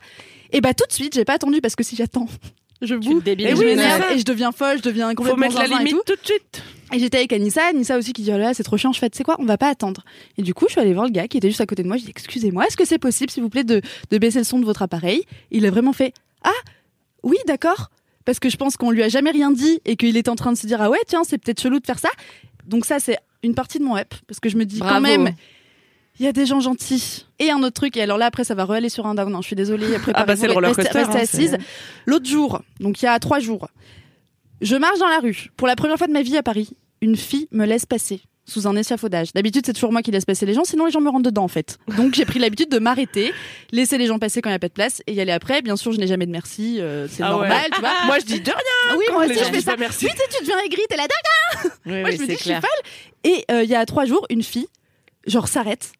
[0.51, 2.27] Et bah tout de suite, j'ai pas attendu parce que si j'attends,
[2.81, 3.19] je boue.
[3.19, 3.47] te débiles.
[3.47, 5.69] Et, je oui, c'est et je deviens folle, je deviens Faut complètement mettre la et
[5.69, 6.13] limite tout.
[6.13, 6.63] tout de suite.
[6.93, 8.99] Et j'étais avec Anissa, Anissa aussi qui dit oh là là, c'est trop chiant, je
[8.99, 10.03] fais tu sais quoi, on va pas attendre.
[10.37, 11.87] Et du coup, je suis allée voir le gars qui était juste à côté de
[11.87, 14.43] moi, je dis excusez-moi, est-ce que c'est possible s'il vous plaît de, de baisser le
[14.43, 15.23] son de votre appareil?
[15.51, 16.49] Il a vraiment fait ah
[17.23, 17.91] oui, d'accord.
[18.25, 20.51] Parce que je pense qu'on lui a jamais rien dit et qu'il était en train
[20.51, 22.09] de se dire ah ouais, tiens, c'est peut-être chelou de faire ça.
[22.67, 24.95] Donc ça c'est une partie de mon up parce que je me dis Bravo.
[24.95, 25.33] quand même.
[26.21, 27.25] Il y a des gens gentils.
[27.39, 29.33] Et un autre truc, et alors là, après, ça va re-aller sur un down.
[29.33, 29.87] hein, Je suis désolée.
[30.13, 31.57] Ah bah, c'est le roller coaster, Restez hein, assise.
[32.05, 33.67] L'autre jour, donc il y a trois jours,
[34.61, 35.47] je marche dans la rue.
[35.57, 38.67] Pour la première fois de ma vie à Paris, une fille me laisse passer sous
[38.67, 39.33] un échafaudage.
[39.33, 41.43] D'habitude, c'est toujours moi qui laisse passer les gens, sinon les gens me rentrent dedans
[41.45, 41.79] en fait.
[41.97, 43.33] Donc j'ai pris l'habitude de m'arrêter,
[43.71, 45.63] laisser les gens passer quand il n'y a pas de place et y aller après.
[45.63, 47.69] Bien sûr, je n'ai jamais de merci, euh, c'est Ah normal, ouais.
[47.73, 47.93] tu vois.
[48.05, 48.97] Moi, je dis de rien.
[48.97, 49.75] oui, moi aussi, je fais ça.
[49.77, 50.05] merci.
[50.05, 51.03] Oui, tu deviens aigri, t'es là,
[51.63, 51.69] Oui,
[52.01, 52.61] moi, oui, je me dis, je suis clair.
[52.61, 53.31] folle.
[53.31, 54.67] Et euh, il y a trois jours, une fille,
[55.25, 55.93] genre, s'arrête.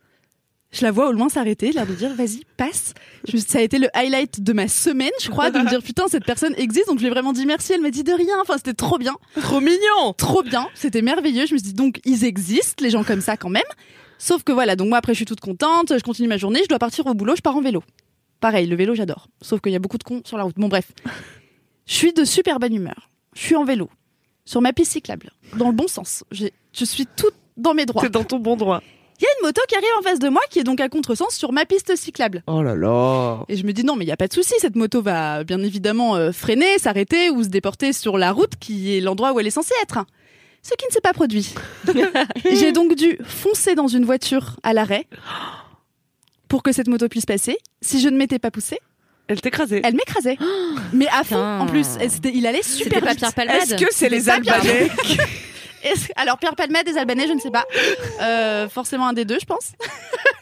[0.72, 2.94] Je la vois au loin s'arrêter, l'air de dire, vas-y, passe.
[3.28, 6.08] Je ça a été le highlight de ma semaine, je crois, de me dire, putain,
[6.08, 6.88] cette personne existe.
[6.88, 7.74] Donc, je lui ai vraiment dit merci.
[7.74, 8.36] Elle m'a dit de rien.
[8.42, 9.16] Enfin, c'était trop bien.
[9.42, 10.14] Trop mignon.
[10.18, 10.70] Trop bien.
[10.74, 11.46] C'était merveilleux.
[11.46, 13.64] Je me suis dit, donc, ils existent, les gens comme ça, quand même.
[14.18, 15.98] Sauf que voilà, donc moi, après, je suis toute contente.
[15.98, 16.62] Je continue ma journée.
[16.64, 17.36] Je dois partir au boulot.
[17.36, 17.84] Je pars en vélo.
[18.40, 19.28] Pareil, le vélo, j'adore.
[19.42, 20.56] Sauf qu'il y a beaucoup de cons sur la route.
[20.56, 20.92] Bon, bref.
[21.86, 23.10] Je suis de super bonne humeur.
[23.36, 23.90] Je suis en vélo.
[24.46, 25.32] Sur ma piste cyclable.
[25.58, 26.24] Dans le bon sens.
[26.32, 28.04] Je suis toute dans mes droits.
[28.04, 28.82] T'es dans ton bon droit.
[29.22, 30.90] Il y a une moto qui arrive en face de moi qui est donc à
[30.90, 32.42] contresens sur ma piste cyclable.
[32.48, 33.44] Oh là là.
[33.50, 35.44] Et je me dis non mais il y a pas de souci, cette moto va
[35.44, 39.40] bien évidemment euh, freiner, s'arrêter ou se déporter sur la route qui est l'endroit où
[39.40, 40.04] elle est censée être.
[40.64, 41.54] Ce qui ne s'est pas produit.
[42.52, 45.08] J'ai donc dû foncer dans une voiture à l'arrêt
[46.48, 47.58] pour que cette moto puisse passer.
[47.82, 48.80] Si je ne m'étais pas poussée,
[49.28, 49.82] Elle t'écrasait.
[49.84, 50.38] elle m'écrasait.
[50.94, 53.20] Mais à fond en plus, Elle- il allait C'était super pas vite.
[53.20, 54.30] Pierre Palmade Est-ce que c'est les.
[54.30, 54.90] Albanais
[56.16, 57.66] Alors Pierre Palmade des Albanais, je ne sais pas.
[58.22, 59.72] Euh, forcément un des deux, je pense.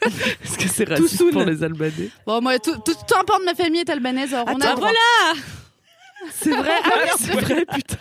[0.44, 1.30] Est-ce que c'est raciste soon.
[1.30, 2.10] pour les Albanais?
[2.26, 4.32] Bon moi, tout, tout, tout un pan de ma famille est albanaise.
[4.34, 4.90] Alors on a Attends, droit.
[6.38, 7.96] C'est vrai, ah c'est vrai, putain.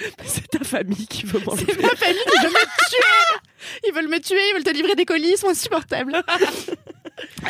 [0.00, 1.66] Mais C'est ta famille qui veut m'enlever.
[1.68, 3.38] C'est ma famille qui veut me tuer.
[3.86, 6.14] Ils veulent me tuer, ils veulent te livrer des colis, ils sont insupportables.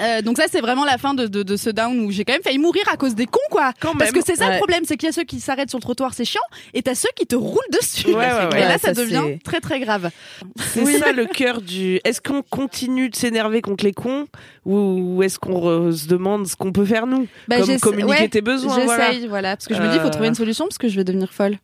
[0.02, 2.32] Euh, donc ça c'est vraiment la fin de, de, de ce down où j'ai quand
[2.32, 3.72] même failli mourir à cause des cons quoi.
[3.80, 4.20] Quand Parce même.
[4.22, 4.52] que c'est ça Ouais.
[4.54, 6.40] le problème, c'est qu'il y a ceux qui s'arrêtent sur le trottoir, c'est chiant,
[6.74, 8.08] et t'as ceux qui te roulent dessus.
[8.08, 8.60] Ouais, ouais, ouais.
[8.60, 10.10] Et là ça, ça, devient très très grave.
[10.58, 12.00] C'est ça le cœur du.
[12.04, 14.26] Est-ce qu'on continue de s'énerver contre les cons
[14.64, 18.40] ou est-ce qu'on se demande ce qu'on peut faire nous Bah, Comme communiquer ouais, tes
[18.40, 18.78] besoins.
[18.84, 19.10] Voilà.
[19.12, 19.56] J'essaye, voilà.
[19.56, 20.10] Parce que je me dis, il faut Euh.
[20.10, 21.56] trouver une solution parce que je vais devenir folle.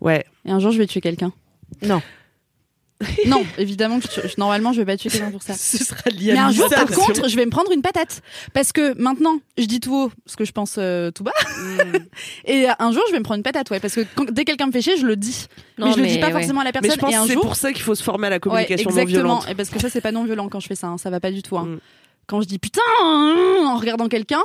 [0.00, 0.24] Ouais.
[0.44, 1.32] Et un jour, je vais tuer quelqu'un.
[1.82, 2.02] Non.
[3.26, 5.54] non, évidemment, que je- je- normalement, je vais pas tuer quelqu'un pour ça.
[5.58, 8.22] Ce sera lié Mais un jour, par contre, je vais me prendre une patate.
[8.52, 11.32] Parce que maintenant, je dis tout haut, ce que je pense euh, tout bas.
[12.44, 13.80] et euh, un jour, je vais me prendre une patate, ouais.
[13.80, 15.46] Parce que quand- dès que quelqu'un me fait chier, je le dis.
[15.78, 16.32] Non, mais je le dis mais pas ouais.
[16.34, 16.92] forcément à la Mais personne.
[16.94, 17.42] je pense et que un c'est jour.
[17.42, 19.22] pour ça qu'il faut se former à la Ouais, communication non exactement.
[19.38, 19.46] violente.
[19.50, 20.88] Et parce que ça, c'est pas non violent quand je fais ça.
[20.88, 20.98] hein.
[20.98, 21.56] Ça va pas du tout.
[21.58, 21.64] hein.
[21.66, 21.78] Mm.
[22.26, 24.40] Quand je dis putain en regardant quelqu'un,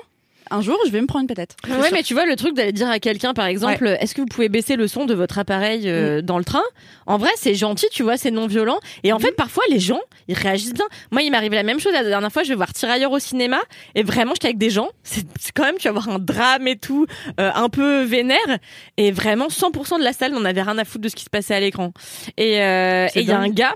[0.52, 1.56] un jour, je vais me prendre une patate.
[1.68, 4.28] Ouais, mais tu vois, le truc d'aller dire à quelqu'un, par exemple, est-ce que vous
[4.28, 6.64] pouvez baisser le son de votre appareil euh, dans le train?
[7.06, 8.80] En vrai, c'est gentil, tu vois, c'est non violent.
[9.04, 10.86] Et en fait, parfois, les gens, ils réagissent bien.
[11.12, 12.44] Moi, il m'est arrivé la même chose la dernière fois.
[12.44, 13.60] Je vais voir Tirailleurs au cinéma,
[13.96, 14.90] et vraiment, j'étais avec des gens.
[15.04, 17.06] C'est quand même, tu vas voir un drame et tout,
[17.40, 18.38] euh, un peu vénère.
[18.98, 21.30] Et vraiment, 100% de la salle n'en avait rien à foutre de ce qui se
[21.30, 21.94] passait à l'écran.
[22.38, 23.76] Et euh, il y a un gars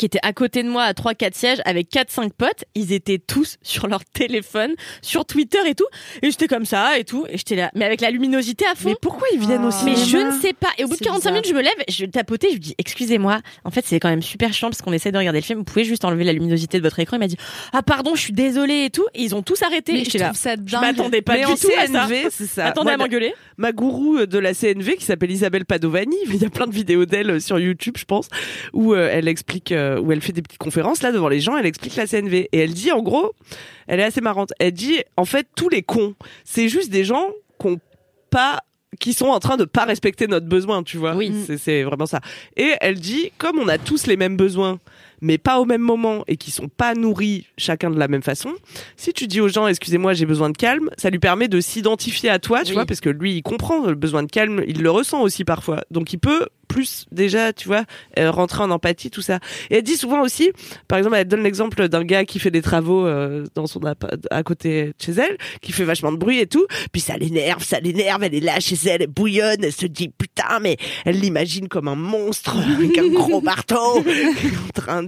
[0.00, 2.64] qui était à côté de moi à 3-4 sièges avec 4-5 potes.
[2.74, 5.84] Ils étaient tous sur leur téléphone, sur Twitter et tout.
[6.22, 7.26] Et j'étais comme ça et tout.
[7.28, 7.70] Et j'étais là.
[7.74, 8.88] Mais avec la luminosité à fond.
[8.88, 10.68] Mais pourquoi ils viennent aussi Mais je ne sais pas.
[10.78, 12.74] Et au bout de C'est 45 minutes, je me lève, je tapotais, je lui dis,
[12.78, 13.40] excusez-moi.
[13.64, 15.58] En fait, c'est quand même super chiant parce qu'on essaie de regarder le film.
[15.58, 17.18] Vous pouvez juste enlever la luminosité de votre écran.
[17.18, 17.36] Il m'a dit,
[17.74, 19.04] ah pardon, je suis désolée et tout.
[19.12, 19.92] Et ils ont tous arrêté.
[19.92, 20.32] Mais je là.
[20.34, 20.80] ça Je dingue.
[20.80, 22.06] m'attendais pas Mais du en tout à ça.
[22.06, 22.64] CNV, c'est ça.
[22.68, 23.34] Attendez à m'engueuler.
[23.58, 26.16] ma gourou de la CNV qui s'appelle Isabelle Padovani.
[26.26, 28.28] Il y a plein de vidéos d'elle euh, sur YouTube, je pense,
[28.72, 31.56] où euh, elle explique, euh, où elle fait des petites conférences là devant les gens.
[31.56, 33.32] Elle explique la CNV et elle dit en gros,
[33.86, 34.52] elle est assez marrante.
[34.58, 37.78] Elle dit en fait tous les cons, c'est juste des gens qu'on
[38.30, 38.60] pas
[38.98, 41.14] qui sont en train de pas respecter notre besoin, tu vois.
[41.14, 41.32] Oui.
[41.58, 42.20] C'est vraiment ça.
[42.56, 44.78] Et elle dit comme on a tous les mêmes besoins
[45.20, 48.52] mais pas au même moment et qui sont pas nourris chacun de la même façon.
[48.96, 52.30] Si tu dis aux gens, excusez-moi, j'ai besoin de calme, ça lui permet de s'identifier
[52.30, 52.74] à toi, tu Oui.
[52.74, 55.82] vois, parce que lui, il comprend le besoin de calme, il le ressent aussi parfois.
[55.90, 57.82] Donc il peut plus déjà, tu vois,
[58.16, 59.40] euh, rentrer en empathie, tout ça.
[59.70, 60.52] Et elle dit souvent aussi,
[60.86, 63.80] par exemple, elle donne l'exemple d'un gars qui fait des travaux euh, dans son
[64.30, 67.64] à côté de chez elle, qui fait vachement de bruit et tout, puis ça l'énerve,
[67.64, 71.18] ça l'énerve, elle est là chez elle, elle bouillonne, elle se dit putain, mais elle
[71.18, 74.08] l'imagine comme un monstre avec un gros marteau, qui
[74.46, 75.02] est en train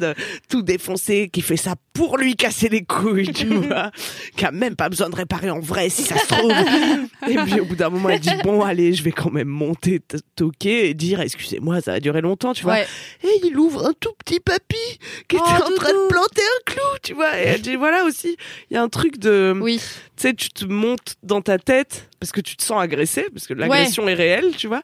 [0.49, 3.91] tout défoncer, qui fait ça pour lui casser les couilles, tu vois,
[4.37, 6.53] qui a même pas besoin de réparer en vrai si ça se trouve.
[7.29, 10.01] et puis au bout d'un moment, elle dit bon allez, je vais quand même monter,
[10.37, 12.75] toquer et dire excusez-moi, ça a duré longtemps, tu vois.
[12.75, 12.87] Ouais.
[13.25, 14.77] Et il ouvre un tout petit papy
[15.29, 17.39] qui Oh, était en train de planter un clou, tu vois.
[17.39, 18.37] Et elle dit voilà aussi,
[18.71, 19.81] il y a un truc de Oui.
[20.23, 23.49] Tu sais, tu te montes dans ta tête parce que tu te sens agressé, parce
[23.49, 24.83] que l'agression est réelle, tu vois.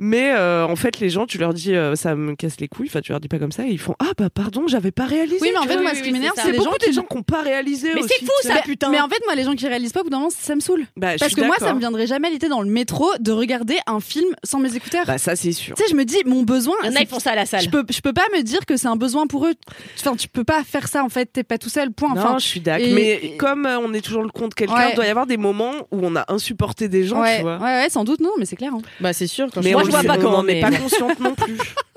[0.00, 2.88] Mais euh, en fait, les gens, tu leur dis, euh, ça me casse les couilles.
[2.88, 5.04] Enfin, tu leur dis pas comme ça, et ils font, ah bah pardon, j'avais pas
[5.04, 5.38] réalisé.
[5.40, 5.82] Oui, mais en fait, vois.
[5.82, 6.92] moi, oui, ce oui, qui m'énerve, c'est c'est c'est les beaucoup gens des qui.
[6.94, 7.90] gens qui n'ont pas réalisé.
[7.94, 8.88] Mais c'est fou, ça, putain.
[8.88, 10.60] Mais en fait, moi, les gens qui réalisent pas, au bout d'un moment, ça me
[10.60, 10.84] saoule.
[10.96, 14.00] Bah, Parce que moi, ça me viendrait jamais l'idée dans le métro de regarder un
[14.00, 15.06] film sans mes écouteurs.
[15.06, 15.76] Bah, ça, c'est sûr.
[15.76, 16.74] Tu sais, je me dis, mon besoin.
[16.82, 17.62] Il y en a, ils font ça à la salle.
[17.62, 19.54] Je peux, je peux pas me dire que c'est un besoin pour eux.
[20.00, 21.26] Enfin, tu peux pas faire ça en fait.
[21.26, 21.92] T'es pas tout seul.
[21.92, 22.10] Point.
[22.10, 22.88] Enfin, non, je suis d'accord.
[22.90, 24.92] Mais comme euh, on est toujours le compte de quelqu'un, Ouais.
[24.92, 27.58] il doit y avoir des moments où on a insupporté des gens, ouais, tu vois.
[27.58, 28.72] ouais, ouais, sans doute non, mais c'est clair.
[28.74, 28.82] hein.
[29.00, 29.48] Bah c'est sûr.
[29.52, 29.76] Quand Mais je...
[29.76, 30.42] on Moi je vois pas on comment.
[30.42, 31.56] mais pas consciente non plus.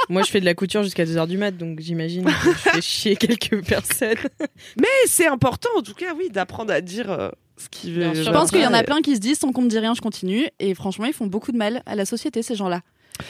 [0.10, 2.82] Moi je fais de la couture jusqu'à 2h du mat, donc j'imagine que je fais
[2.82, 4.16] chier quelques personnes.
[4.80, 8.14] Mais c'est important, en tout cas, oui, d'apprendre à dire euh, ce qui veut.
[8.14, 9.94] Je pense qu'il y en a plein qui se disent sans qu'on me dit rien,
[9.94, 10.48] je continue.
[10.60, 12.82] Et franchement, ils font beaucoup de mal à la société ces gens-là.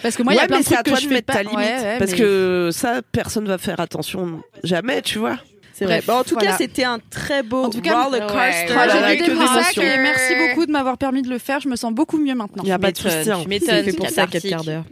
[0.01, 1.03] Parce que moi, il y a plein mais de c'est trucs à que toi je
[1.03, 1.33] de fais mettre pas.
[1.33, 1.57] ta limite.
[1.57, 5.37] Ouais, ouais, parce mais- que ça, personne va faire attention jamais, tu vois.
[5.73, 6.01] C'est vrai.
[6.05, 6.51] Bah, en tout voilà.
[6.51, 8.73] cas, c'était un très beau En tout cas, roller ouais, coaster.
[8.73, 11.59] Voilà, j'ai ça et merci beaucoup de m'avoir permis de le faire.
[11.59, 12.63] Je me sens beaucoup mieux maintenant.
[12.63, 13.29] Il n'y a pas de souci.
[13.31, 13.43] hein.
[13.47, 14.27] m'étonnes, C'est fait pour ça.
[14.27, 14.83] 4 quarts d'heure.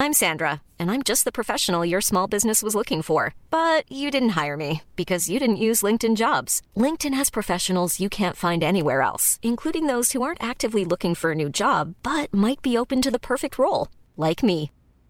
[0.00, 3.34] I'm Sandra, and I'm just the professional your small business was looking for.
[3.50, 6.62] But you didn't hire me because you didn't use LinkedIn jobs.
[6.76, 11.32] LinkedIn has professionals you can't find anywhere else, including those who aren't actively looking for
[11.32, 14.70] a new job but might be open to the perfect role, like me.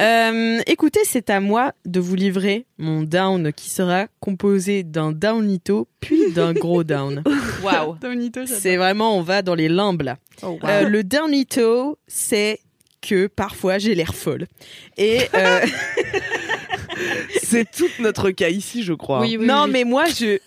[0.00, 5.86] Euh, écoutez, c'est à moi de vous livrer mon down qui sera composé d'un downito
[6.00, 7.22] puis d'un gros down.
[7.62, 7.96] Waouh.
[8.46, 10.16] C'est vraiment, on va dans les limbes là.
[10.42, 12.60] Euh, le downito, c'est
[13.02, 14.46] que parfois j'ai l'air folle.
[14.96, 15.60] Et euh,
[17.42, 19.20] C'est tout notre cas ici, je crois.
[19.20, 19.70] Oui, oui, non, oui.
[19.72, 20.38] mais moi je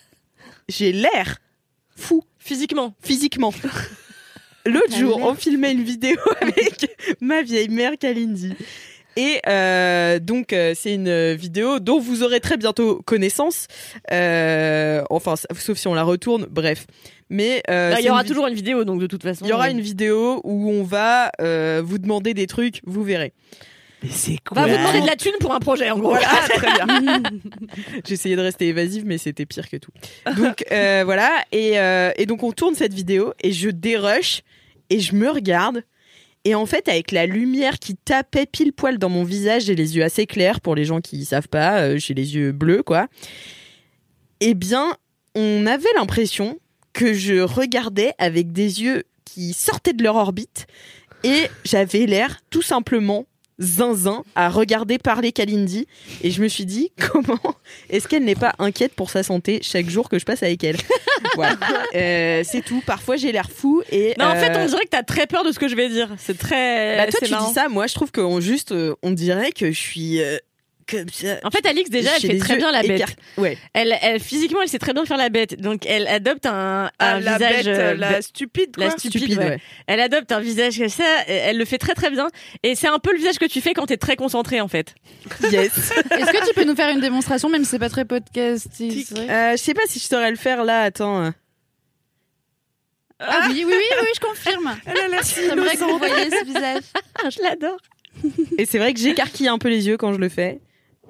[0.69, 1.37] j'ai l'air
[1.95, 2.93] fou Physiquement.
[3.01, 3.53] physiquement.
[4.65, 6.87] L'autre jour, on filmait une vidéo avec
[7.21, 8.53] ma vieille mère Kalindi.
[9.15, 13.67] Et euh, donc, euh, c'est une vidéo dont vous aurez très bientôt connaissance.
[14.11, 16.85] Euh, enfin, sauf si on la retourne, bref.
[17.29, 19.45] Mais euh, Il y aura une toujours une vidéo, donc de toute façon.
[19.45, 23.33] il y aura une vidéo où on va euh, vous demander des trucs, vous verrez.
[24.03, 26.09] Mais c'est On va quoi vous demander de la thune pour un projet, en gros.
[26.09, 26.85] Voilà, très bien.
[28.07, 29.91] J'ai essayé de rester évasive, mais c'était pire que tout.
[30.37, 34.41] Donc euh, voilà, et, euh, et donc on tourne cette vidéo et je dérush
[34.89, 35.83] et je me regarde.
[36.45, 39.97] Et en fait, avec la lumière qui tapait pile poil dans mon visage, j'ai les
[39.97, 43.07] yeux assez clairs pour les gens qui savent pas, euh, j'ai les yeux bleus quoi.
[44.39, 44.95] Eh bien,
[45.33, 46.59] on avait l'impression
[46.93, 50.67] que je regardais avec des yeux qui sortaient de leur orbite
[51.23, 53.25] et j'avais l'air tout simplement
[53.59, 55.87] zinzin à regarder parler Kalindi
[56.23, 57.39] et je me suis dit comment
[57.89, 60.77] est-ce qu'elle n'est pas inquiète pour sa santé chaque jour que je passe avec elle
[61.35, 61.55] voilà
[61.95, 64.89] Euh, c'est tout parfois j'ai l'air fou et Non, en fait, euh, on dirait que
[64.89, 66.09] t'as très peur de ce que je vais dire.
[66.17, 66.97] C'est très.
[66.97, 67.47] bah, toi tu marrant.
[67.47, 70.37] dis ça moi je trouve qu'on juste euh, on dirait que je suis euh,
[70.89, 73.01] comme ça En fait, Alix, déjà, elle fait très bien la bête.
[73.01, 75.59] écar- ouais Elle, elle, physiquement, elle sait très bien faire la bête.
[75.59, 77.65] Donc, elle adopte un, un Ah, la visage.
[77.65, 78.85] bête, euh, la stupide, quoi.
[78.85, 79.45] la stupide, stupide ouais.
[79.49, 79.59] ouais.
[79.87, 81.23] Elle adopte un visage comme ça.
[81.27, 82.27] Elle le fait très très bien.
[82.63, 84.93] Et c'est un peu le visage que tu fais quand t'es très concentré, en fait.
[85.51, 85.71] yes
[86.11, 89.51] Est-ce que tu peux nous faire une démonstration, même si c'est pas très podcast Euh,
[89.51, 91.31] je sais pas si je saurais le faire là attends
[93.19, 94.75] Ah oui, oui, oui, oui, je confirme.
[94.85, 96.83] J'aimerais que vous voyiez ce visage.
[97.31, 97.77] Je l'adore.
[98.57, 100.59] et c'est vrai que j'écarquille un peu les yeux quand je le fais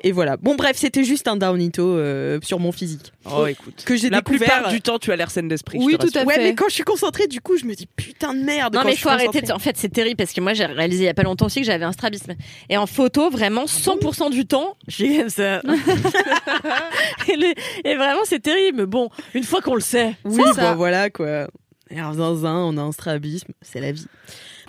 [0.04, 3.84] et voilà bon bref c'était juste un downito euh, sur mon physique Oh, écoute.
[3.86, 5.80] que j'ai La découvert plupart du temps, tu as l'air saine d'esprit.
[5.82, 6.44] Oui, je te tout à ouais fait.
[6.44, 8.86] mais quand je suis concentrée du coup je me dis putain de merde Non, quand
[8.86, 9.42] mais je il suis faut arrêter.
[9.42, 11.48] de- En fait, c'est terrible parce que moi, j'ai réalisé il y a pas longtemps
[11.48, 12.34] aussi que j'avais un strabisme.
[12.70, 15.62] Et en photo, vraiment, 100% du temps, suis comme ça.
[17.28, 17.54] et, le-
[17.84, 18.80] et vraiment, c'est terrible.
[18.82, 20.16] Mais bon, une fois qu'on le sait.
[20.24, 20.72] Oui, C'est ça.
[20.72, 21.48] bon voilà quoi.
[21.90, 24.06] Et alors, zinzin, on a un strabisme, c'est la vie.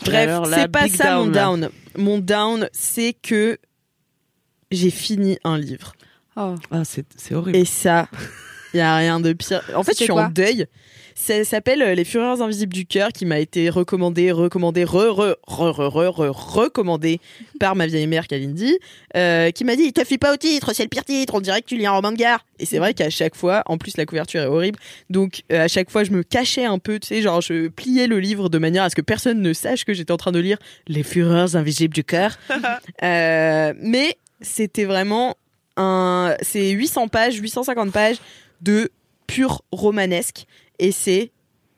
[0.05, 1.41] Bref, c'est pas ça down, mon là.
[1.43, 1.69] down.
[1.97, 3.59] Mon down, c'est que
[4.71, 5.93] j'ai fini un livre.
[6.37, 6.55] Oh.
[6.71, 7.57] Ah, c'est horrible.
[7.57, 8.09] Et ça,
[8.75, 9.63] il y a rien de pire.
[9.75, 10.67] En fait, je suis en deuil.
[11.19, 15.37] Ça s'appelle euh, Les Fureurs Invisibles du Cœur, qui m'a été recommandé, recommandé, re, re,
[15.47, 17.21] re, re, re, re- recommandé
[17.59, 18.79] par ma vieille mère Kalindi,
[19.17, 21.63] euh, qui m'a dit, te fie pas au titre, c'est le pire titre, on dirait
[21.63, 22.45] que tu lis un roman de gare.
[22.59, 25.69] Et c'est vrai qu'à chaque fois, en plus la couverture est horrible, donc euh, à
[25.69, 28.59] chaque fois je me cachais un peu, tu sais, genre je pliais le livre de
[28.59, 31.57] manière à ce que personne ne sache que j'étais en train de lire Les Fureurs
[31.57, 32.37] Invisibles du Cœur.
[33.03, 35.37] Euh, mais c'était vraiment
[35.77, 38.17] un, c'est 800 pages, 850 pages
[38.61, 38.91] de
[39.27, 40.47] pur romanesque
[40.79, 41.31] et c'est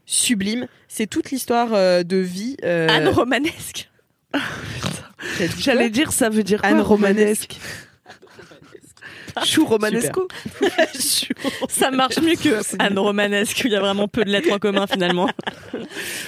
[0.06, 0.66] sublime.
[0.88, 2.56] C'est toute l'histoire euh, de vie.
[2.64, 3.90] euh, Anne romanesque.
[5.59, 7.59] J'allais dire, ça veut dire quoi, Anne romanesque
[9.44, 10.26] Chou romanesco
[11.68, 14.86] Ça marche mieux que Anne romanesque, il y a vraiment peu de lettres en commun
[14.86, 15.28] finalement.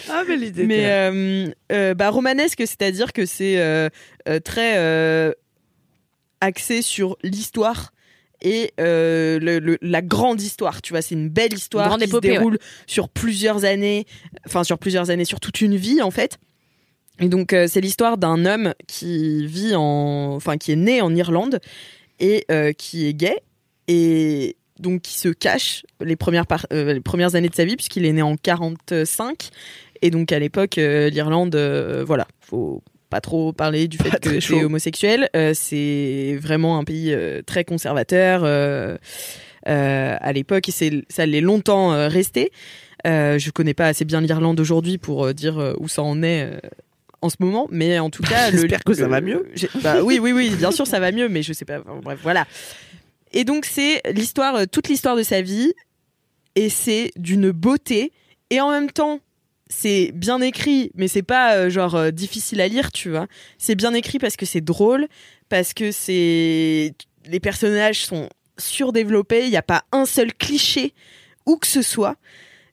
[0.08, 0.64] Ah, mais l'idée.
[0.64, 3.88] Mais euh, euh, bah, romanesque, c'est-à-dire que c'est euh,
[4.44, 5.34] très
[6.40, 7.92] axé sur l'histoire
[8.42, 10.80] et euh, le- le- la grande histoire.
[10.82, 14.06] Tu vois, c'est une belle histoire Grande qui épopée, se déroule sur plusieurs années,
[14.46, 16.38] enfin sur plusieurs années, sur toute une vie en fait.
[17.20, 21.14] Et donc euh, c'est l'histoire d'un homme qui vit en, enfin qui est né en
[21.14, 21.60] Irlande
[22.18, 23.42] et euh, qui est gay
[23.88, 28.06] et donc qui se cache les premières par- les premières années de sa vie puisqu'il
[28.06, 29.50] est né en 45
[30.00, 31.54] et donc à l'époque l'Irlande
[32.06, 36.84] voilà faut pas trop parler du fait Pas que c'est homosexuel Euh, c'est vraiment un
[36.84, 38.96] pays euh, très conservateur euh,
[39.68, 42.50] euh, à l'époque et c'est ça l'est longtemps resté
[43.04, 46.48] je connais pas assez bien l'Irlande aujourd'hui pour dire où ça en est
[47.22, 49.46] en ce moment, mais en tout cas, le- J'espère que ça va mieux.
[49.82, 51.80] Bah oui, oui, oui, bien sûr, ça va mieux, mais je sais pas.
[51.80, 52.46] enfin, bref, voilà.
[53.32, 55.72] Et donc c'est l'histoire, toute l'histoire de sa vie,
[56.56, 58.12] et c'est d'une beauté,
[58.48, 59.20] et en même temps,
[59.70, 63.28] c'est bien écrit, mais c'est pas euh, genre euh, difficile à lire, tu vois.
[63.56, 65.06] C'est bien écrit parce que c'est drôle,
[65.48, 66.92] parce que c'est
[67.26, 70.92] les personnages sont surdéveloppés, il n'y a pas un seul cliché
[71.46, 72.16] où que ce soit.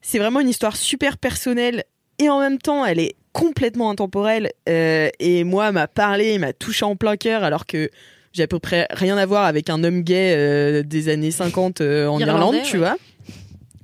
[0.02, 1.84] C'est vraiment une histoire super personnelle
[2.18, 4.50] et en même temps, elle est complètement intemporelle.
[4.68, 7.90] euh, et moi, m'a parlé, m'a touché en plein cœur, alors que
[8.32, 12.06] j'ai à peu près rien à voir avec un homme gay des années 50 euh,
[12.08, 12.88] en Irlandais, Irlande, tu ouais.
[12.88, 12.96] vois.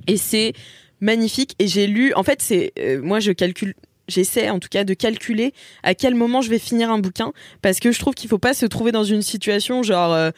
[0.06, 0.52] Et c'est
[1.00, 1.54] magnifique.
[1.58, 3.74] Et j'ai lu, en fait, c'est euh, moi, je calcule.
[4.06, 7.32] J'essaie en tout cas de calculer à quel moment je vais finir un bouquin
[7.62, 10.30] parce que je trouve qu'il faut pas se trouver dans une situation genre euh,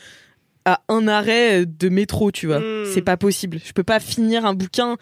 [0.64, 2.60] à un arrêt de métro, tu vois.
[2.60, 2.84] Mm.
[2.94, 3.58] C'est pas possible.
[3.64, 4.98] Je peux pas finir un bouquin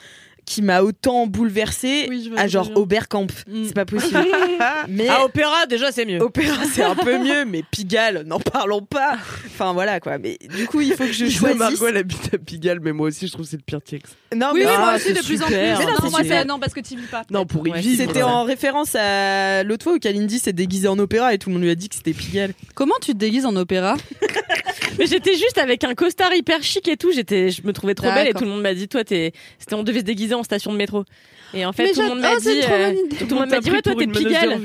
[0.47, 2.77] qui m'a autant bouleversé Oui, à genre bien.
[2.77, 3.27] Oberkamp.
[3.49, 3.65] Mm.
[3.67, 4.25] C'est pas possible.
[4.89, 6.21] mais À opéra, déjà c'est mieux.
[6.21, 9.17] Opéra, c'est un peu mieux, mais Pigalle, n'en parlons pas.
[9.47, 10.19] Enfin voilà quoi.
[10.19, 11.59] Mais du coup, il faut que je Je choisisse.
[11.59, 14.17] Margot, elle habite à Pigalle, mais moi aussi, je trouve que c'est le pire texte.
[14.35, 15.55] Non, Oui, mais oui, ah, moi aussi, c'est de plus en plus.
[15.55, 17.23] Mais non, moi, c'est non, parce que tu vis pas.
[17.31, 18.05] Non, pour y Ouais, vivre.
[18.05, 21.55] C'était en référence à l'autre fois où Kalindi s'est déguisée en opéra et tout le
[21.55, 22.53] monde lui a dit que c'était Pigalle.
[22.75, 23.97] Comment tu te déguises en opéra?
[24.99, 27.13] Mais j'étais juste avec un costard hyper chic et tout.
[27.13, 29.75] J'étais, je me trouvais trop belle et tout le monde m'a dit, toi, t'es, c'était,
[29.75, 31.05] on devait se déguiser en station de métro.
[31.53, 33.71] Et en fait, Mais tout le monde m'a dit, euh, tout le monde m'a dit,
[33.71, 34.61] ouais, toi, t'es Pigalle.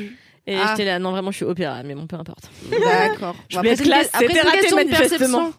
[0.48, 0.70] Et Ah.
[0.72, 2.50] j'étais là, non, vraiment, je suis opéra, mais bon, peu importe.
[2.72, 3.36] D'accord.
[3.50, 5.52] Je être classe, c'était c'est une raté, question de manifestement.
[5.52, 5.54] perception.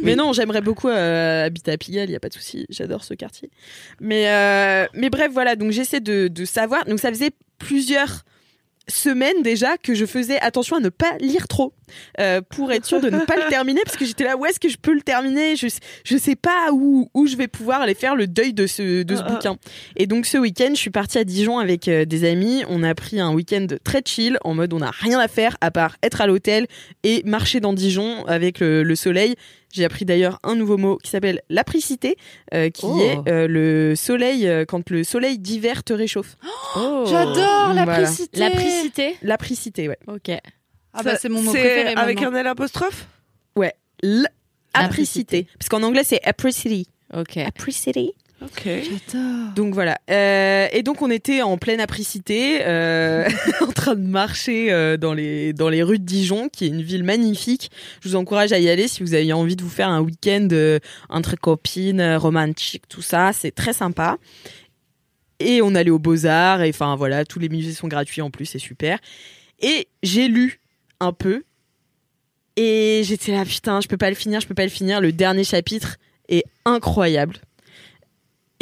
[0.00, 3.02] Mais non, j'aimerais beaucoup euh, habiter à Pigalle, il y a pas de souci, j'adore
[3.02, 3.50] ce quartier.
[4.00, 6.84] Mais euh, mais bref, voilà, donc j'essaie de, de savoir.
[6.84, 8.22] Donc ça faisait plusieurs
[8.88, 11.72] semaines déjà que je faisais attention à ne pas lire trop
[12.20, 14.58] euh, pour être sûr de ne pas le terminer parce que j'étais là où est-ce
[14.60, 15.56] que je peux le terminer?
[15.56, 15.68] Je
[16.04, 19.16] je sais pas où où je vais pouvoir aller faire le deuil de ce de
[19.16, 19.32] ce Ah, ah.
[19.32, 19.56] bouquin.
[19.96, 22.64] Et donc ce week-end je suis partie à Dijon avec euh, des amis.
[22.68, 25.70] On a pris un week-end très chill en mode on n'a rien à faire à
[25.70, 26.66] part être à l'hôtel
[27.04, 29.36] et marcher dans Dijon avec le, le soleil
[29.72, 32.16] j'ai appris d'ailleurs un nouveau mot qui s'appelle l'apricité,
[32.54, 33.00] euh, qui Oh.
[33.00, 36.36] est euh, le soleil euh, quand le soleil d'hiver te réchauffe.
[36.76, 37.04] Oh.
[37.08, 38.02] J'adore la Voilà.
[38.04, 38.38] précité.
[38.38, 39.16] La pricité.
[39.22, 39.98] L'apricité, ouais.
[40.06, 40.30] Ok.
[40.94, 42.36] Ah bah c'est mon mot C'est préféré avec maintenant.
[42.36, 43.06] un L apostrophe
[44.74, 45.46] L'apricité.
[45.58, 46.86] Parce qu'en anglais c'est apricity.
[47.14, 47.36] Ok.
[47.36, 48.12] Apricity.
[48.44, 48.62] Ok.
[48.64, 49.52] J'adore.
[49.54, 49.98] Donc voilà.
[50.10, 53.28] Euh, et donc on était en pleine apricité, euh,
[53.60, 56.82] en train de marcher euh, dans les dans les rues de Dijon, qui est une
[56.82, 57.70] ville magnifique.
[58.02, 60.48] Je vous encourage à y aller si vous avez envie de vous faire un week-end
[61.08, 63.32] entre copines, romantique, tout ça.
[63.32, 64.18] C'est très sympa.
[65.40, 66.62] Et on allait aux Beaux Arts.
[66.62, 68.98] Et enfin voilà, tous les musées sont gratuits en plus, c'est super.
[69.60, 70.60] Et j'ai lu
[71.00, 71.44] un peu.
[72.56, 75.00] Et j'étais là, putain, je peux pas le finir, je peux pas le finir.
[75.00, 75.96] Le dernier chapitre
[76.28, 77.36] est incroyable.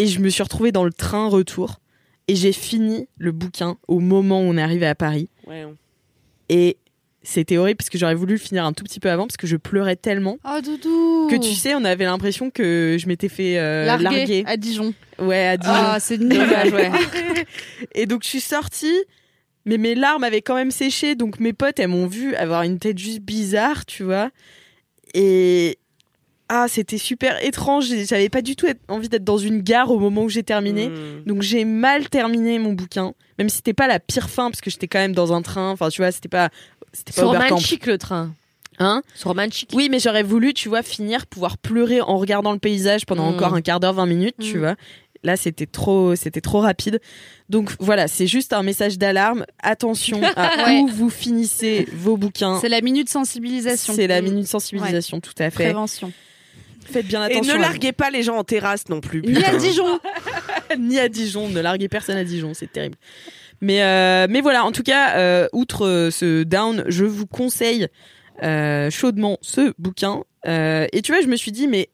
[0.00, 1.78] Et je me suis retrouvée dans le train retour.
[2.26, 5.28] Et j'ai fini le bouquin au moment où on est arrivé à Paris.
[5.46, 5.66] Ouais.
[6.48, 6.78] Et
[7.22, 9.46] c'était horrible parce que j'aurais voulu le finir un tout petit peu avant parce que
[9.46, 10.38] je pleurais tellement.
[10.44, 11.28] Oh doudou.
[11.30, 14.44] Que tu sais, on avait l'impression que je m'étais fait euh, larguer, larguer.
[14.46, 14.94] à Dijon.
[15.18, 15.72] Ouais, à Dijon.
[15.74, 16.40] Ah, c'est nul.
[16.72, 16.90] ouais.
[17.94, 19.04] Et donc je suis sortie,
[19.66, 21.14] mais mes larmes avaient quand même séché.
[21.14, 24.30] Donc mes potes, elles m'ont vu avoir une tête juste bizarre, tu vois.
[25.12, 25.78] Et
[26.52, 27.86] ah, c'était super étrange.
[28.08, 30.88] J'avais pas du tout envie d'être dans une gare au moment où j'ai terminé.
[30.88, 31.22] Hmm.
[31.24, 34.68] Donc j'ai mal terminé mon bouquin, même si c'était pas la pire fin parce que
[34.68, 35.70] j'étais quand même dans un train.
[35.70, 36.50] Enfin, tu vois, c'était pas,
[36.92, 38.34] c'était pas romantique le train.
[38.80, 39.02] Hein?
[39.14, 39.70] C'est romantique.
[39.74, 43.34] Oui, mais j'aurais voulu, tu vois, finir, pouvoir pleurer en regardant le paysage pendant Mm.
[43.34, 44.60] encore un quart d'heure, 20 minutes, tu Mm.
[44.60, 44.74] vois.
[45.22, 46.98] Là, c'était trop, c'était trop rapide.
[47.50, 49.44] Donc voilà, c'est juste un message d'alarme.
[49.62, 50.80] Attention à Ouais.
[50.80, 52.58] où vous finissez vos bouquins.
[52.60, 53.92] C'est la minute sensibilisation.
[53.94, 55.64] C'est la minute sensibilisation, tout à fait.
[55.64, 56.10] Prévention.
[56.92, 57.54] Faites bien Et attention.
[57.54, 59.22] ne à larguez pas les gens en terrasse non plus.
[59.22, 59.56] Ni à.
[59.56, 60.00] Dijon.
[60.78, 62.96] ni à Dijon, ne larguez personne à Dijon, c'est terrible.
[63.60, 67.88] Mais euh, mais voilà, en tout cas, euh, outre euh, ce down, je vous conseille
[68.42, 70.22] euh, chaudement ce bouquin.
[70.46, 71.90] Euh, et tu vois, je me suis dit, mais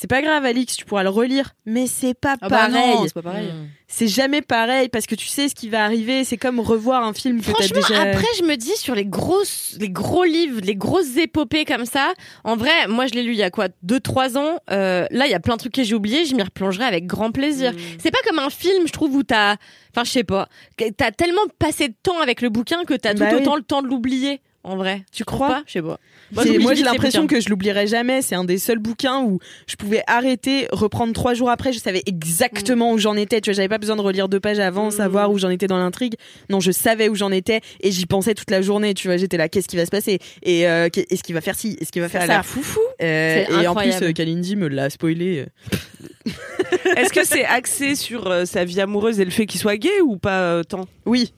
[0.00, 2.96] c'est pas grave, Alix, tu pourras le relire, mais c'est pas Ah bah pareil.
[3.04, 3.48] c'est pas pareil.
[3.48, 3.68] Mm.
[3.86, 6.24] c'est jamais pareil parce que tu sais ce qui va arriver.
[6.24, 8.00] C'est comme revoir un film que t'as Franchement, déjà.
[8.02, 12.14] après, je me dis sur les grosses, les gros livres, les grosses épopées comme ça.
[12.44, 14.58] En vrai, moi, je l'ai lu il y a quoi, deux, trois ans.
[14.70, 16.24] Euh, là, il y a plein de trucs que j'ai oubliés.
[16.24, 17.74] Je m'y replongerai avec grand plaisir.
[17.98, 19.56] C'est pas comme un film, je trouve, où t'as,
[19.94, 20.48] enfin, je sais pas,
[20.78, 23.40] que t'as tellement passé de temps avec le bouquin que t'as tout Bah oui.
[23.42, 24.40] autant le temps de l'oublier.
[24.62, 25.98] En vrai, Tu crois pas Je sais pas.
[26.32, 28.20] Moi j'ai l'impression que je l'oublierai jamais.
[28.20, 31.72] C'est un des seuls bouquins où je pouvais arrêter, reprendre trois jours après.
[31.72, 33.40] Je savais exactement où j'en étais.
[33.40, 34.90] Tu vois, j'avais pas besoin de relire deux pages avant, Mm.
[34.90, 36.14] savoir où j'en étais dans l'intrigue.
[36.50, 38.92] Non, je savais où j'en étais et j'y pensais toute la journée.
[38.92, 40.18] Tu vois, j'étais là, qu'est-ce qui va se passer?
[40.42, 41.78] Et euh, est-ce qu'il va faire ci?
[41.80, 42.80] Est-ce qu'il va faire ça foufou.
[43.02, 45.46] Euh, C'est Et en plus, euh, Kalindi me l'a spoilé.
[46.96, 50.00] Est-ce que c'est axé sur euh, sa vie amoureuse et le fait qu'il soit gay
[50.04, 50.86] ou pas euh, tant?
[51.06, 51.32] Oui,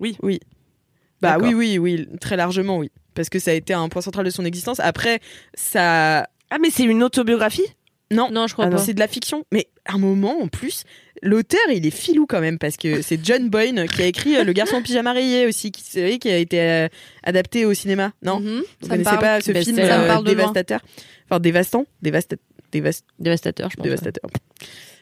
[0.00, 0.16] Oui.
[0.22, 0.38] oui.
[1.20, 2.90] Bah oui, oui, oui, très largement, oui.
[3.14, 4.78] Parce que ça a été un point central de son existence.
[4.80, 5.20] Après,
[5.54, 7.66] ça Ah mais c'est une autobiographie?
[8.10, 8.78] Non, Non, je crois Ah pas.
[8.78, 9.44] c'est de la fiction.
[9.52, 10.84] Mais à un moment, en plus,
[11.22, 14.44] l'auteur, il est filou quand même, parce que c'est John Boyne qui a écrit euh,
[14.44, 16.88] Le garçon en pyjama rayé aussi, qui, vous savez, qui a été euh,
[17.22, 18.12] adapté au cinéma.
[18.22, 18.40] Non?
[18.40, 18.46] Mhm.
[18.46, 19.20] Vous Ça me connaissez parle.
[19.20, 20.40] pas ce Ben, film euh, parle de loin.
[20.42, 20.80] dévastateur?
[21.28, 22.38] Enfin, dévastant Dévasta-
[22.72, 23.84] dévast- Dévastateur, je pense.
[23.84, 24.30] Dévastateur.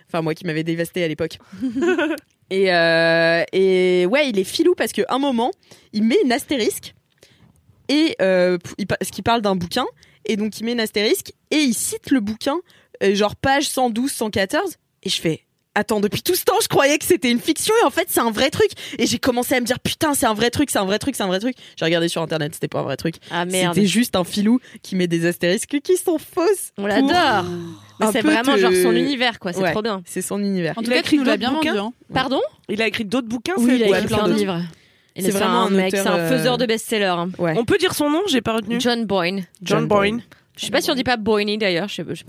[0.08, 1.38] Enfin, moi qui m'avais dévasté à l'époque.
[2.50, 5.50] et, euh, et ouais, il est filou parce qu'à un moment,
[5.92, 6.94] il met une astérisque
[7.88, 9.86] et euh, parce qu'il parle d'un bouquin
[10.24, 12.58] et donc il met une astérisque et il cite le bouquin
[13.02, 15.45] euh, genre page 112 114 et je fais
[15.78, 18.20] Attends, depuis tout ce temps, je croyais que c'était une fiction et en fait, c'est
[18.20, 18.70] un vrai truc.
[18.98, 21.14] Et j'ai commencé à me dire, putain, c'est un vrai truc, c'est un vrai truc,
[21.14, 21.54] c'est un vrai truc.
[21.78, 23.16] J'ai regardé sur internet, c'était pas un vrai truc.
[23.30, 23.74] Ah merde.
[23.74, 26.72] C'était juste un filou qui met des astérisques qui sont fausses.
[26.78, 27.44] On l'adore.
[28.12, 29.52] C'est vraiment te- genre son univers, quoi.
[29.52, 29.72] C'est Ouais.
[29.72, 30.02] trop bien.
[30.06, 30.72] C'est son univers.
[30.78, 31.94] En tout Il a cas, écrit tu nous l'as d'autres bien bouquins vendu.
[32.10, 32.14] hein.
[32.14, 34.60] Pardon Il a écrit d'autres bouquins Oui, il a écrit plein de livres.
[35.14, 37.04] Il C'est est vraiment vraiment un mec, c'est un euh, faiseur de best-sellers.
[37.06, 37.30] hein.
[37.38, 37.54] Ouais.
[37.56, 38.76] On peut dire son nom, j'ai pas retenu.
[38.80, 39.44] John Boyne.
[39.62, 40.22] John Boyne.
[40.58, 41.88] Je sais pas si on dit pas Boyne d'ailleurs.
[41.88, 42.22] Je sais, je-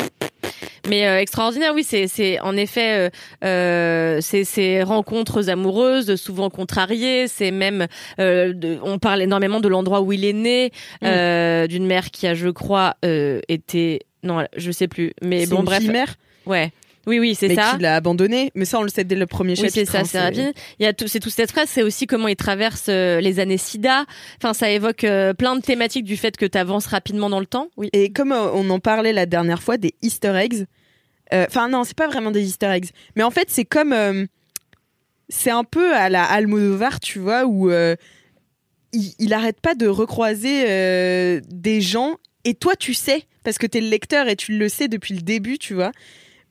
[0.87, 3.09] Mais euh, extraordinaire, oui, c'est en effet euh,
[3.43, 7.27] euh, ces rencontres amoureuses, souvent contrariées.
[7.27, 7.87] C'est même
[8.19, 10.71] euh, de- on parle énormément de l'endroit où il est né,
[11.03, 15.13] euh, d'une mère qui a, je crois, euh, été non, je sais plus.
[15.21, 16.15] Mais C'est bon, une bref, fille mère,
[16.45, 16.71] ouais,
[17.07, 17.73] oui, oui, c'est mais ça.
[17.75, 18.51] qui l'a abandonné.
[18.53, 19.75] Mais ça, on le sait dès le premier Oui, chapitre.
[19.77, 20.53] c'est ça, hein, c'est rapide.
[20.79, 23.39] Il y a tout, c'est toute cette phrase, c'est aussi comment il traverse euh, les
[23.39, 24.05] années SIDA.
[24.37, 27.45] Enfin, ça évoque euh, plein de thématiques du fait que tu avances rapidement dans le
[27.45, 27.69] temps.
[27.77, 27.89] Oui.
[27.93, 30.65] Et comme euh, on en parlait la dernière fois des Easter eggs,
[31.31, 33.95] enfin non, c'est pas vraiment des Easter eggs, mais en fait c'est comme,
[35.29, 41.41] c'est un peu à la Almodovar, tu vois, où il, il arrête pas de recroiser
[41.41, 44.87] des gens et toi tu sais parce que t'es le lecteur et tu le sais
[44.89, 45.91] depuis le début, tu vois.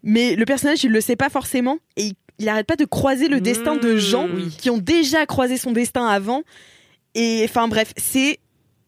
[0.06, 3.28] Mais le personnage il le sait pas forcément et il, il arrête pas de croiser
[3.28, 3.98] le destin de Mmh.
[3.98, 4.48] gens Oui.
[4.56, 6.42] qui ont déjà croisé son destin avant.
[7.14, 8.38] Et enfin bref, c'est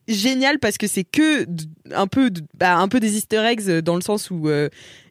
[0.06, 1.46] génial parce que c'est que
[1.94, 4.68] un peu bah, un peu des easter eggs dans le sens où euh,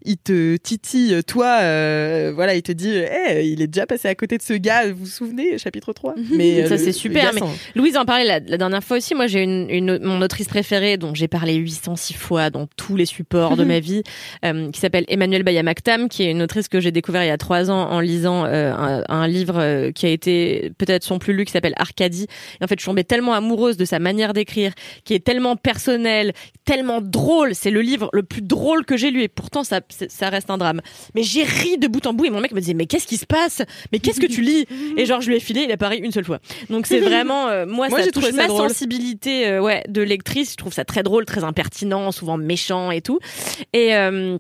[0.07, 2.91] il te titille toi euh, voilà il te dit
[3.29, 6.15] Eh, il est déjà passé à côté de ce gars vous vous souvenez chapitre 3
[6.31, 7.41] mais Ça, euh, c'est super, mais-
[7.75, 9.13] Louise en parlait la, la dernière fois aussi.
[9.15, 13.05] Moi, j'ai une, une, mon autrice préférée dont j'ai parlé 806 fois dans tous les
[13.05, 14.01] supports de ma vie,
[14.45, 17.37] euh, qui s'appelle Emmanuelle Bayamaktam, qui est une autrice que j'ai découvert il y a
[17.37, 21.33] trois ans en lisant euh, un, un livre euh, qui a été peut-être son plus
[21.33, 22.27] lu, qui s'appelle Arcadie.
[22.59, 24.71] Et en fait, je suis tombée tellement amoureuse de sa manière d'écrire,
[25.03, 26.33] qui est tellement personnelle,
[26.65, 27.53] tellement drôle.
[27.55, 30.57] C'est le livre le plus drôle que j'ai lu, et pourtant ça, ça reste un
[30.57, 30.81] drame.
[31.15, 33.17] Mais j'ai ri de bout en bout, et mon mec me disait mais qu'est-ce qui
[33.17, 33.61] se passe?
[33.91, 34.65] Mais qu'est-ce que tu lis?
[34.97, 36.39] Et genre je lui ai filé, il a pas ri une seule fois.
[36.69, 38.69] Donc c'est vraiment euh, moi, Moi, ça touche ma drôle.
[38.69, 40.51] sensibilité euh, ouais de lectrice.
[40.51, 43.19] Je trouve ça très drôle, très impertinent, souvent méchant et tout.
[43.73, 44.37] Et euh,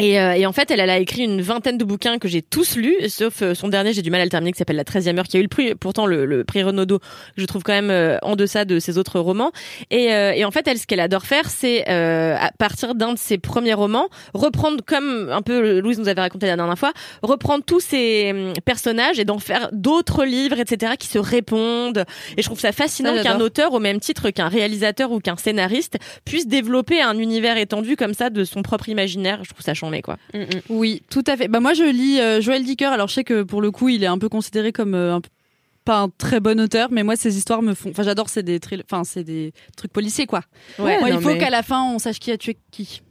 [0.00, 2.42] Et, euh, et en fait, elle, elle a écrit une vingtaine de bouquins que j'ai
[2.42, 4.84] tous lus, sauf euh, son dernier, j'ai du mal à le terminer, qui s'appelle La
[4.84, 7.04] 13e heure, qui a eu le prix, pourtant le, le prix Renaudot, que
[7.36, 9.52] je trouve quand même euh, en deçà de ses autres romans.
[9.90, 13.12] Et, euh, et en fait, elle, ce qu'elle adore faire, c'est euh, à partir d'un
[13.12, 16.92] de ses premiers romans, reprendre comme un peu Louise nous avait raconté la dernière fois,
[17.22, 22.04] reprendre tous ces hum, personnages et d'en faire d'autres livres, etc., qui se répondent.
[22.36, 25.98] Et je trouve ça fascinant qu'un auteur, au même titre qu'un réalisateur ou qu'un scénariste,
[26.24, 29.40] puisse développer un univers étendu comme ça de son propre imaginaire.
[29.44, 30.16] Je trouve ça chambé, quoi.
[30.68, 31.48] Oui, tout à fait.
[31.48, 32.86] Bah moi je lis euh, Joël Dicker.
[32.92, 35.20] Alors je sais que pour le coup il est un peu considéré comme euh, un
[35.84, 37.90] pas un très bon auteur, mais moi ces histoires me font.
[37.90, 40.40] Enfin j'adore c'est des thrill- enfin c'est des trucs policiers quoi.
[40.78, 43.02] Ouais, moi il faut mais- qu'à la fin on sache qui a tué qui.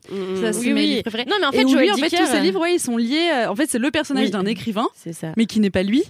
[0.41, 0.87] Ça, c'est Oui, mes oui.
[0.87, 1.25] livres préférés.
[1.29, 2.59] Non, mais en Et fait, où Joël lui, en fait, Dicker, tous ces euh, livres,
[2.59, 3.45] ouais, ils sont liés.
[3.47, 5.31] En fait, c'est le personnage d'un écrivain, ça.
[5.37, 6.03] mais qui n'est pas lui.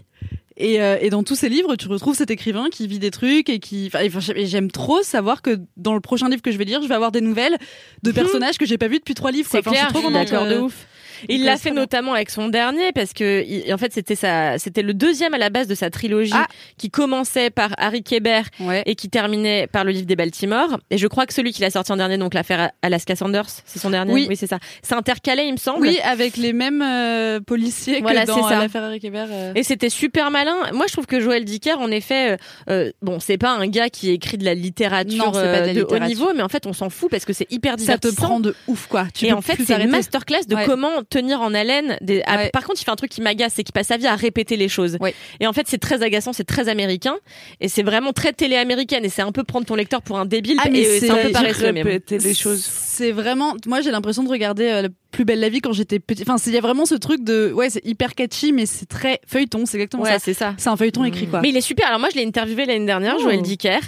[0.58, 3.50] Et, euh, et dans tous ces livres, tu retrouves cet écrivain qui vit des trucs
[3.50, 3.90] et qui.
[3.94, 6.96] Enfin, j'aime trop savoir que dans le prochain livre que je vais lire, je vais
[6.96, 7.58] avoir des nouvelles
[8.04, 9.50] de personnages que j'ai pas vus depuis trois livres.
[9.52, 10.88] C'est je clair, suis trop je suis contente, d'accord de ouf.
[11.30, 14.58] Il l'a euh, fait notamment avec son dernier parce que il- en fait c'était sa
[14.58, 16.48] c'était le deuxième à la base de sa trilogie Ah.
[16.78, 18.84] qui commençait par Harry Kéber Ouais.
[18.86, 21.70] et qui terminait par le livre des Baltimore et je crois que celui qu'il a
[21.70, 24.14] sorti en dernier donc l'affaire Alaska Sanders c'est son dernier?
[24.14, 24.28] Oui.
[24.36, 28.28] c'est ça c'est intercalé il me semble Oui, avec les mêmes euh, policiers Voilà, que
[28.28, 29.28] dans euh, l'affaire Hébert.
[29.32, 29.52] euh.
[29.56, 30.56] Et c'était super malin.
[30.74, 32.38] Moi, je trouve que Joël Dicker, en effet,
[32.70, 35.84] euh, bon, c'est pas un gars qui écrit de la littérature Non, de la de,
[35.84, 38.22] haut niveau, mais en fait, on s'en fout parce que c'est hyper ça te divertissant.
[38.28, 39.06] prend de ouf, quoi.
[39.14, 40.66] Tu et en fait, c'est une masterclass de Ouais.
[40.66, 41.98] comment tenir en haleine.
[42.02, 42.22] Des...
[42.26, 42.50] ah, Ouais.
[42.52, 44.58] par contre, il fait un truc qui m'agace, c'est qu'il passe sa vie à répéter
[44.58, 44.98] les choses.
[45.00, 45.14] Ouais.
[45.40, 47.16] Et en fait, c'est très agaçant, c'est très américain,
[47.62, 50.58] et c'est vraiment très télé-américaine, et c'est un peu prendre ton lecteur pour un débile.
[50.64, 52.64] Ah, mais et euh, c'est un peu c'est- paresseux, répéter les choses.
[52.64, 53.56] C'est vraiment.
[53.66, 56.24] Moi, j'ai l'impression de regarder euh, la plus belle la vie quand j'étais petit.
[56.24, 57.52] Enfin, il y a vraiment ce truc de.
[57.54, 59.66] Ouais, c'est hyper catchy, mais c'est très feuilleton.
[59.66, 60.20] C'est exactement Ouais, ça.
[60.20, 60.54] c'est ça.
[60.58, 61.42] C'est un feuilleton écrit, quoi.
[61.42, 61.88] Mais il est super.
[61.88, 63.22] Alors moi, je l'ai interviewé l'année dernière, Oh.
[63.22, 63.80] Joël Dicker.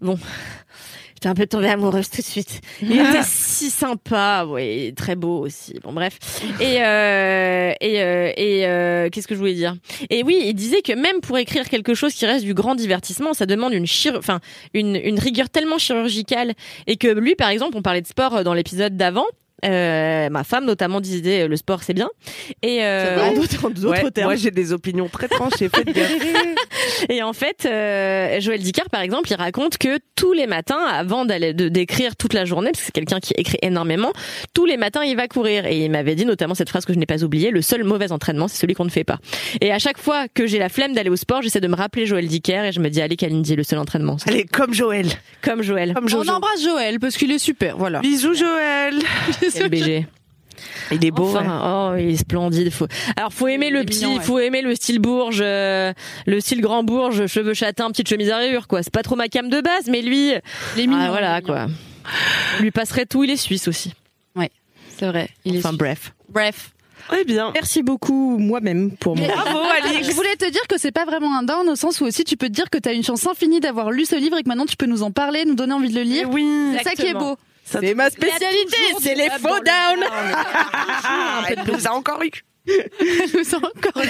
[0.00, 0.18] Bon.
[1.20, 2.62] J'étais un peu tombée amoureuse tout de suite.
[2.80, 5.74] Il était si sympa, oui, très beau aussi.
[5.82, 6.18] Bon bref.
[6.60, 9.76] Et euh, et euh, et euh, qu'est-ce que je voulais dire?
[10.08, 13.34] Et oui, il disait que même pour écrire quelque chose qui reste du grand divertissement,
[13.34, 14.40] ça demande une chir enfin
[14.72, 16.54] une une rigueur tellement chirurgicale
[16.86, 19.26] et que lui par exemple, on parlait de sport euh, dans l'épisode d'avant.
[19.64, 22.08] Euh, ma femme notamment disait le sport c'est bien
[22.62, 25.68] et euh, en d'autres en d'autres Ouais, termes moi j'ai des opinions très tranchées.
[27.08, 31.24] Et en fait, euh, Joël Dicker, par exemple, il raconte que tous les matins, avant
[31.24, 34.12] d'aller de d'écrire toute la journée, parce que c'est quelqu'un qui écrit énormément,
[34.54, 35.66] tous les matins il va courir.
[35.66, 38.12] Et il m'avait dit notamment cette phrase que je n'ai pas oubliée le seul mauvais
[38.12, 39.18] entraînement, c'est celui qu'on ne fait pas.
[39.60, 42.06] Et à chaque fois que j'ai la flemme d'aller au sport, j'essaie de me rappeler
[42.06, 45.06] Joël Dicker et je me dis allez Kalindi, le seul entraînement, c'est Allez, comme Joël.
[45.42, 45.94] comme Joël.
[45.94, 46.30] Comme On Jojo.
[46.30, 47.76] embrasse Joël parce qu'il est super.
[47.76, 48.00] Voilà.
[48.00, 48.96] Bisous Joël.
[49.58, 50.06] Quel BG.
[50.92, 51.32] Il est beau.
[51.32, 51.40] ouais.
[51.46, 52.70] Oh, il est splendide.
[52.70, 52.86] Faut...
[53.16, 54.20] Alors, faut aimer Il le petit, ouais.
[54.20, 55.92] faut aimer le style bourge, euh,
[56.26, 58.82] le style grand bourge, cheveux châtains, petite chemise à rayures, quoi.
[58.82, 60.32] C'est pas trop ma cam de base, mais lui,
[60.76, 61.66] Il est mignon, ah, il voilà, quoi.
[62.60, 63.24] Lui passerait tout.
[63.24, 63.94] Il est suisse aussi.
[65.00, 65.30] C'est vrai.
[65.46, 66.12] Il Enfin, bref.
[66.28, 66.72] Bref.
[67.18, 67.52] Eh bien.
[67.54, 69.26] Merci beaucoup, moi-même, pour mon.
[69.34, 70.06] Bravo Alix.
[70.06, 72.36] Je voulais te dire que c'est pas vraiment un down au sens où aussi tu
[72.36, 74.66] peux te dire que t'as une chance infinie d'avoir lu ce livre et que maintenant
[74.66, 76.28] tu peux nous en parler, nous donner envie de le lire.
[76.30, 76.46] Oui.
[76.76, 77.36] C'est ça qui est beau.
[77.70, 80.04] C'est ma spécialité, c'est les faux down.
[80.10, 82.30] Ah, elle nous a encore eu.
[83.44, 83.60] nous.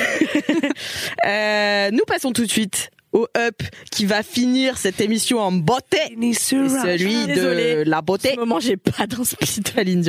[1.27, 5.99] Euh, nous passons tout de suite au up qui va finir cette émission en beauté.
[6.69, 8.33] Celui de la beauté.
[8.35, 9.07] Ce moment, j'ai pas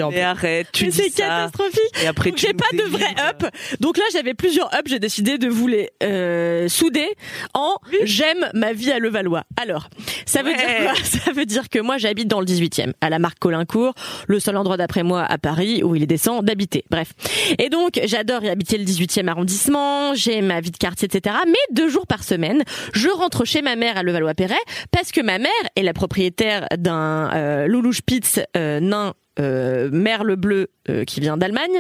[0.04, 1.82] en Et arrête, tu Mais dis c'est catastrophique.
[2.04, 3.46] Et après, j'ai pas de vrai up.
[3.80, 4.90] Donc là, j'avais plusieurs ups.
[4.90, 7.08] J'ai décidé de vous les euh, souder
[7.54, 9.44] en j'aime ma vie à Levallois.
[9.62, 9.90] Alors,
[10.26, 10.58] ça veut Ouais.
[10.58, 10.94] dire quoi?
[11.22, 13.94] Ça veut dire que moi, j'habite dans le 18e, à la marque Colincourt,
[14.28, 16.84] le seul endroit d'après moi à Paris où il est décent d'habiter.
[16.90, 17.14] Bref.
[17.58, 20.14] Et donc, j'adore y habiter le 18e arrondissement.
[20.16, 21.36] J'ai ma vie de quartier, etc.
[21.48, 22.64] Mais deux jours par semaine,
[22.94, 24.56] je rentre chez ma mère à Levallois-Perret
[24.92, 30.36] parce que ma mère est la propriétaire d'un euh, loulou Spitz euh, nain euh, merle
[30.36, 31.80] bleu euh, qui vient d'Allemagne.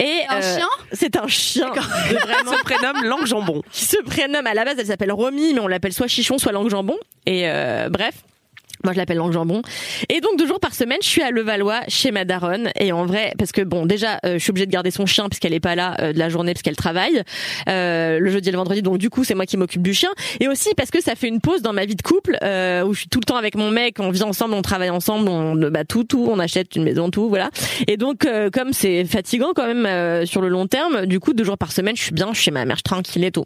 [0.00, 3.62] Et Un euh, chien c'est un chien de vraiment se prénomme Langue Jambon.
[3.70, 6.52] qui se prénomme à la base elle s'appelle Romy mais on l'appelle soit Chichon soit
[6.52, 6.96] Langue Jambon.
[7.26, 8.14] Et euh, bref
[8.84, 9.62] moi, je l'appelle Langue Jambon.
[10.08, 12.70] Et donc, deux jours par semaine, je suis à Levallois, chez ma daronne.
[12.78, 15.28] Et en vrai, parce que bon, déjà, euh, je suis obligée de garder son chien
[15.28, 17.22] puisqu'elle est pas là euh, de la journée parce qu'elle travaille
[17.68, 18.82] euh, le jeudi et le vendredi.
[18.82, 20.10] Donc, du coup, c'est moi qui m'occupe du chien.
[20.40, 22.94] Et aussi parce que ça fait une pause dans ma vie de couple euh, où
[22.94, 25.54] je suis tout le temps avec mon mec, on vit ensemble, on travaille ensemble, on
[25.70, 27.50] bah tout, tout, on achète une maison, tout, voilà.
[27.86, 31.32] Et donc, euh, comme c'est fatigant quand même euh, sur le long terme, du coup,
[31.32, 33.44] deux jours par semaine, je suis bien chez ma mère, je suis tranquille et tout.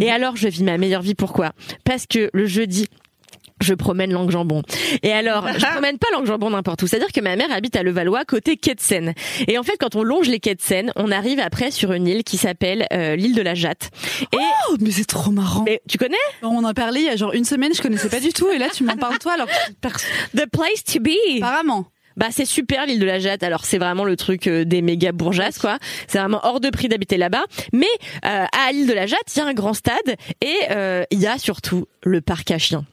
[0.00, 1.14] Et alors, je vis ma meilleure vie.
[1.14, 1.52] Pourquoi?
[1.84, 2.88] Parce que le jeudi
[3.62, 4.62] je promène langue jambon.
[5.02, 6.86] Et alors, je promène pas langue jambon n'importe où.
[6.86, 9.14] C'est-à-dire que ma mère habite à Levallois, côté quai de Seine.
[9.48, 12.06] Et en fait, quand on longe les quais de Seine, on arrive après sur une
[12.06, 13.90] île qui s'appelle euh, l'île de la Jatte.
[14.32, 14.36] Et
[14.70, 15.62] Oh, mais c'est trop marrant.
[15.64, 16.16] mais tu connais?
[16.42, 18.48] On en a parlé il y a genre une semaine, je connaissais pas du tout,
[18.50, 19.88] et là tu m'en parles toi alors que
[20.36, 21.10] The place to be.
[21.38, 21.86] apparemment.
[22.16, 23.42] Bah c'est super l'île de la Jatte.
[23.42, 25.78] Alors c'est vraiment le truc euh, des méga bourgeasses quoi.
[26.08, 27.44] C'est vraiment hors de prix d'habiter là-bas.
[27.72, 27.86] Mais
[28.26, 31.20] euh, à l'île de la Jatte, il y a un grand stade et euh, il
[31.20, 32.84] y a surtout le parc à chiens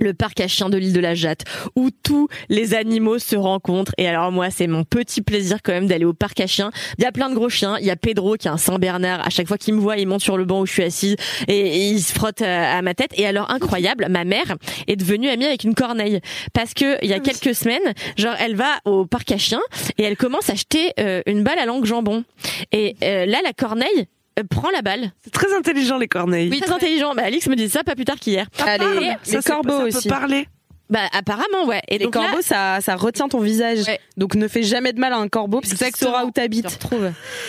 [0.00, 1.44] le parc à chiens de l'île de la Jatte,
[1.76, 3.92] où tous les animaux se rencontrent.
[3.98, 6.70] Et alors moi, c'est mon petit plaisir quand même d'aller au parc à chiens.
[6.98, 7.76] Il y a plein de gros chiens.
[7.80, 9.24] Il y a Pedro qui est un Saint-Bernard.
[9.26, 11.16] À chaque fois qu'il me voit, il monte sur le banc où je suis assise
[11.48, 13.12] et, et il se frotte à, à ma tête.
[13.16, 16.20] Et alors incroyable, ma mère est devenue amie avec une corneille
[16.52, 19.62] parce que il y a quelques semaines, genre elle va au parc à chiens
[19.98, 22.24] et elle commence à acheter euh, une balle à langue jambon.
[22.72, 24.06] Et euh, là, la corneille
[24.38, 25.12] euh, prend la balle.
[25.22, 26.50] C'est très intelligent les corneilles.
[26.50, 27.14] Oui, très intelligent.
[27.14, 28.46] Bah, Alix me disait ça pas plus tard qu'hier.
[28.64, 29.40] Allez, Et- les Ça,
[29.98, 30.08] aussi.
[30.08, 30.48] peut parler.
[30.90, 31.80] Bah apparemment ouais.
[31.88, 33.78] Et Les donc là- corbeaux, ça, ça retient ton visage.
[33.86, 33.98] Ouais.
[34.16, 36.10] Donc ne fais jamais de mal à un corbeau, parce qu'il Exactement.
[36.12, 36.78] saura où tu t'habites.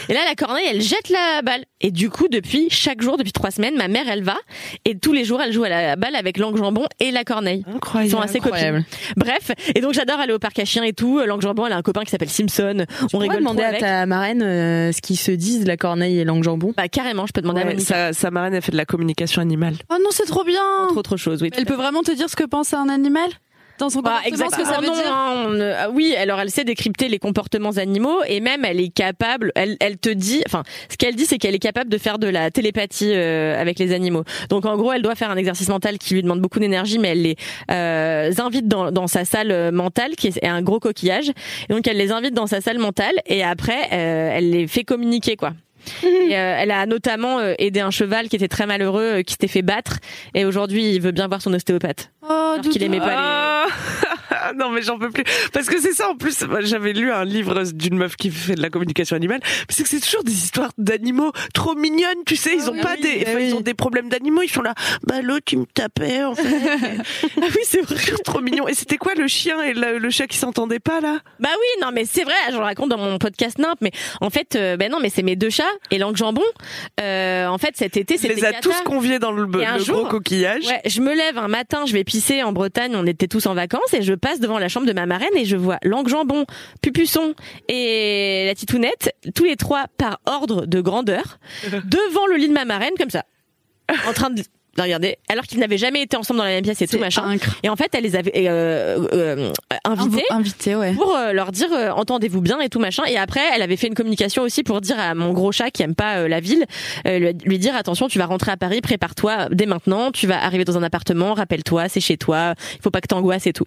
[0.09, 1.65] Et là, la corneille, elle jette la balle.
[1.81, 4.37] Et du coup, depuis chaque jour, depuis trois semaines, ma mère, elle va
[4.85, 7.63] et tous les jours, elle joue à la balle avec Langue Jambon et la corneille.
[7.67, 8.11] Ils Incroyable.
[8.11, 8.83] sont assez Incroyable.
[8.89, 9.13] copines.
[9.17, 11.19] Bref, et donc j'adore aller au parc à chiens et tout.
[11.25, 12.85] Langue Jambon, elle a un copain qui s'appelle Simpson.
[13.13, 13.81] On On rigole demander trop à avec.
[13.81, 16.73] ta marraine euh, ce qu'ils se disent, la corneille et langue jambon?
[16.77, 18.13] Bah carrément, je peux demander à Ouais, Monica.
[18.13, 19.75] sa, sa marraine, elle fait de la communication animale.
[19.91, 20.61] Oh non, c'est trop bien.
[20.85, 21.49] Entre autres choses, oui.
[21.55, 23.25] Elle peut vraiment te dire ce que pense un animal?
[23.77, 25.11] Dans son Bah, comportement, ce que ça veut non, dire.
[25.13, 28.93] hein, on ah oui, alors elle sait décrypter les comportements animaux et même elle est
[28.93, 32.19] capable, elle, elle te dit, enfin, ce qu'elle dit, c'est qu'elle est capable de faire
[32.19, 34.23] de la télépathie euh, avec les animaux.
[34.49, 37.09] Donc en gros, elle doit faire un exercice mental qui lui demande beaucoup d'énergie, mais
[37.09, 37.35] elle les
[37.71, 41.29] euh, invite dans, dans sa salle euh, mentale, qui est un gros coquillage.
[41.69, 44.83] Et donc elle les invite dans sa salle mentale et après, euh, elle les fait
[44.83, 45.53] communiquer, quoi.
[46.03, 49.33] Et, euh, elle a notamment euh, aidé un cheval qui était très malheureux, euh, qui
[49.33, 49.97] s'était fait battre,
[50.33, 52.11] et aujourd'hui il veut bien voir son ostéopathe.
[52.23, 53.13] Oh, Alors qu'il aimait pas les...
[53.15, 55.23] Ah, non mais j'en peux plus.
[55.53, 58.61] Parce que c'est ça en plus j'avais lu un livre d'une meuf qui fait de
[58.61, 59.39] la communication animale.
[59.43, 62.55] Mais c'est que c'est toujours des histoires d'animaux trop mignonnes tu sais.
[62.55, 64.41] Ils ont Ah pas oui, des bah enfin, ils ont des problèmes d'animaux.
[64.41, 64.73] Ils sont là
[65.03, 66.43] bah l'autre il me tapait en fait.
[67.37, 67.95] Ah oui, c'est vrai.
[68.23, 68.67] trop mignon.
[68.67, 71.19] Et c'était quoi le chien et le, le chat qui s'entendaient pas là?
[71.39, 74.29] Bah oui, non, mais c'est vrai, je le raconte dans mon podcast Nimp, mais en
[74.29, 76.41] fait, euh, ben non, mais c'est mes deux chats et Langue Jambon.
[77.01, 78.61] Euh, en fait, cet été, c'était les a cata.
[78.61, 81.93] tous conviés dans le, le jour- gros coquillage Ouais, je me lève un matin, je
[81.93, 84.85] vais pisser en Bretagne, on était tous en vacances et je passe devant la chambre
[84.87, 86.45] de ma marraine et je vois Langue Jambon,
[86.81, 87.33] Pupusson
[87.67, 92.65] et la Titounette, tous les trois par ordre de grandeur, devant le lit de ma
[92.65, 93.23] marraine comme ça,
[94.07, 94.41] en train de
[94.75, 97.21] de regarder, alors qu'ils n'avaient jamais été ensemble dans la même pièce et tout machin.
[97.23, 97.59] incroyable.
[97.63, 99.51] Et en fait, elle les avait euh, euh,
[99.85, 100.23] invités.
[100.29, 100.93] Invité, ouais.
[100.93, 103.87] pour euh, leur dire euh, entendez-vous bien et tout machin et après elle avait fait
[103.87, 106.65] une communication aussi pour dire à mon gros chat qui aime pas euh, la ville
[107.07, 110.43] euh, lui, lui dire attention tu vas rentrer à Paris prépare-toi dès maintenant tu vas
[110.43, 113.65] arriver dans un appartement rappelle-toi c'est chez toi il faut pas que t'angoisses et tout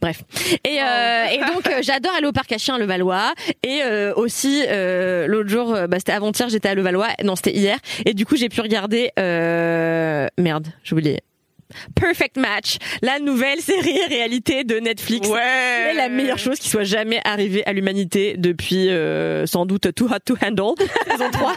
[0.00, 0.22] Bref.
[0.64, 4.64] Et, euh, et donc euh, j'adore aller au parc à chiens Levallois et euh, aussi
[4.68, 7.78] euh, l'autre jour bah, c'était avant-hier j'étais à Levallois non c'était hier.
[8.04, 11.20] Et du coup j'ai pu regarder euh, merde j'ai oublié
[11.94, 15.40] Perfect Match la nouvelle série réalité de Netflix ouais
[15.88, 20.06] c'est la meilleure chose qui soit jamais arrivée à l'humanité depuis euh, sans doute Too
[20.06, 20.74] Hot to Handle
[21.10, 21.54] saison 3.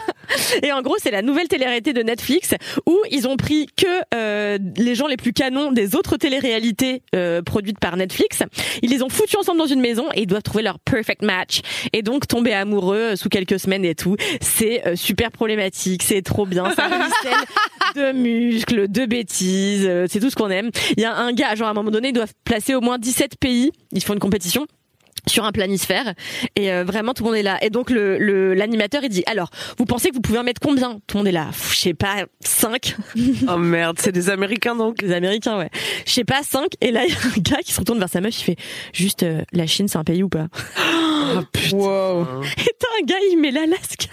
[0.64, 2.54] Et en gros, c'est la nouvelle télé-réalité de Netflix
[2.86, 7.42] où ils ont pris que euh, les gens les plus canons des autres télé-réalités euh,
[7.42, 8.44] produites par Netflix.
[8.82, 11.62] Ils les ont foutus ensemble dans une maison et ils doivent trouver leur perfect match
[11.94, 14.16] et donc tomber amoureux sous quelques semaines et tout.
[14.42, 16.90] C'est euh, super problématique, c'est trop bien, ça
[17.96, 20.70] de muscles, de bêtises, euh, c'est tout ce qu'on aime.
[20.98, 22.98] Il y a un gars, genre à un moment donné, ils doivent placer au moins
[22.98, 24.66] 17 pays, ils font une compétition
[25.28, 26.14] sur un planisphère.
[26.56, 27.58] Et euh, vraiment tout le monde est là.
[27.62, 31.00] Et donc le l'animateur il dit alors vous pensez que vous pouvez en mettre combien?
[31.08, 31.48] Tout le monde est là.
[31.72, 32.96] Je sais pas 5
[33.48, 35.02] oh merde c'est des américains donc.
[35.02, 35.70] Les américains ouais.
[36.06, 38.10] Je sais pas 5 et là il y a un gars qui se retourne vers
[38.10, 38.56] sa meuf il fait
[38.94, 40.48] juste euh, la Chine c'est un pays ou pas?
[40.78, 41.78] Oh putain.
[41.78, 42.22] Wow.
[42.44, 44.08] et t'as un gars il met l'Alaska.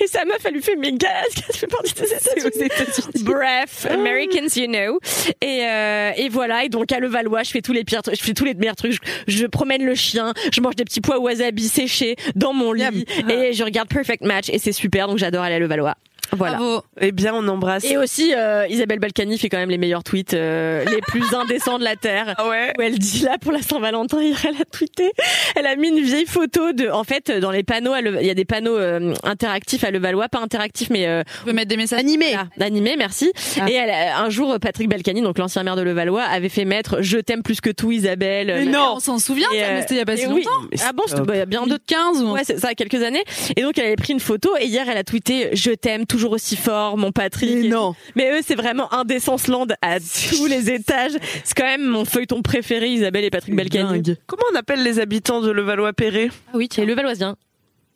[0.00, 3.24] Et sa meuf elle lui fait mais gars l'Alaska ça fait partie des États-Unis.
[3.24, 4.98] Bref Americans you know.
[5.40, 6.64] Et euh, et voilà.
[6.64, 8.92] Et donc à Levallois je fais tous les pires je fais tous les meilleurs trucs.
[8.92, 13.04] Je, je promène le chien je mange des petits pois wasabi séchés dans mon lit.
[13.28, 15.96] Et je regarde Perfect Match et c'est super donc j'adore aller à Levallois
[16.36, 16.56] voilà.
[16.58, 16.82] Bravo.
[17.00, 20.34] eh bien on embrasse Et aussi, euh, Isabelle Balkany fait quand même les meilleurs tweets,
[20.34, 22.34] euh, les plus indécents de la Terre.
[22.38, 25.10] ah ouais Où elle dit là pour la Saint-Valentin, hier elle a tweeté,
[25.56, 28.34] elle a mis une vieille photo de, en fait, dans les panneaux, il y a
[28.34, 32.00] des panneaux euh, interactifs à Levallois, pas interactifs mais euh, Tu peux mettre des messages.
[32.00, 32.26] Animé.
[32.30, 33.32] voilà, animés, merci.
[33.60, 33.68] Ah.
[33.70, 36.98] Et elle, a- un jour, Patrick Balkany, donc l'ancien maire de Levallois, avait fait mettre
[37.02, 38.46] "Je t'aime plus que tout, Isabelle".
[38.48, 40.26] Mais Euh, non On s'en souvient, ça, euh, mais c'était il y a pas si
[40.26, 40.42] oui.
[40.44, 40.66] longtemps.
[40.70, 43.22] Mais Ah bon, c'était bah, bien deux 15 ou Ouais, c'est ça, quelques années.
[43.56, 46.19] Et donc, elle avait pris une photo et hier, elle a tweeté Je t'aime toujours
[46.28, 47.56] aussi fort, mon Patrick.
[47.62, 47.94] Mais non.
[48.16, 49.98] Mais eux, c'est vraiment Indécence Land à
[50.30, 51.12] tous les étages.
[51.44, 54.16] C'est quand même mon feuilleton préféré, Isabelle et Patrick Balkany.
[54.26, 57.36] comment on appelle les habitants de Levallois-Perret Ah oui, c'est le Valoisien.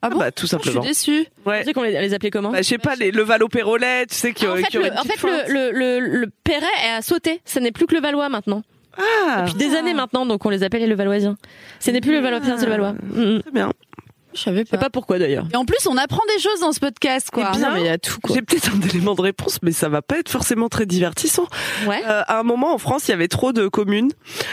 [0.03, 0.19] Ah bon?
[0.19, 1.25] Bah tout Je suis simplement déçue.
[1.47, 2.51] ouais Tu sais qu'on les, les appelait comment?
[2.51, 5.03] Bah, je sais pas les Levallois-Perrolet tu sais qui, Ah, En fait, qui le, en
[5.03, 7.41] fait, le, le, le, le Perret a sauté.
[7.47, 8.63] Ce n'est plus que le Valois maintenant.
[8.99, 11.37] Ah, Depuis des années maintenant, donc on les appelle les Levalloisiens.
[11.81, 12.93] Ce n'est plus le Valoisien, c'est le Valois.
[12.93, 13.41] Mm.
[13.41, 13.71] très bien.
[14.35, 15.47] Je savais Je sais pas pourquoi d'ailleurs.
[15.53, 17.51] Et en plus, on apprend des choses dans ce podcast, quoi.
[17.55, 18.19] Eh bien, mais il y a tout.
[18.33, 21.47] J'ai peut-être un élément de réponse, mais ça va pas être forcément très divertissant.
[21.87, 22.01] Ouais.
[22.07, 24.11] Euh, à un moment en France, il y avait trop de communes.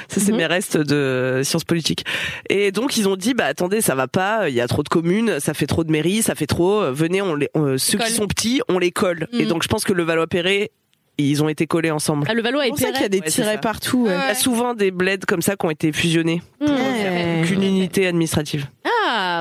[0.07, 0.37] Ça, c'est Mhm.
[0.37, 2.05] mes restes de sciences politiques.
[2.49, 4.49] Et donc, ils ont dit, bah attendez, ça va pas.
[4.49, 6.81] Il y a trop de communes, ça fait trop de mairies, ça fait trop.
[6.81, 8.13] Euh, Venez, on les, on- ceux qui colle.
[8.13, 9.27] sont petits, on les colle.
[9.33, 9.47] Et Mhm.
[9.49, 10.71] donc, je pense que le Valois-Perret,
[11.17, 12.25] ils ont été collés ensemble.
[12.29, 14.05] Ah, le Valois C'est est pour ça qu'il y a des Ouais, tirets partout.
[14.05, 14.13] ouais.
[14.15, 16.41] Il y a souvent des bleds comme ça qui ont été fusionnés.
[16.59, 17.43] Ouais.
[17.45, 18.67] Qu'une unité administrative.
[18.85, 18.89] Ah,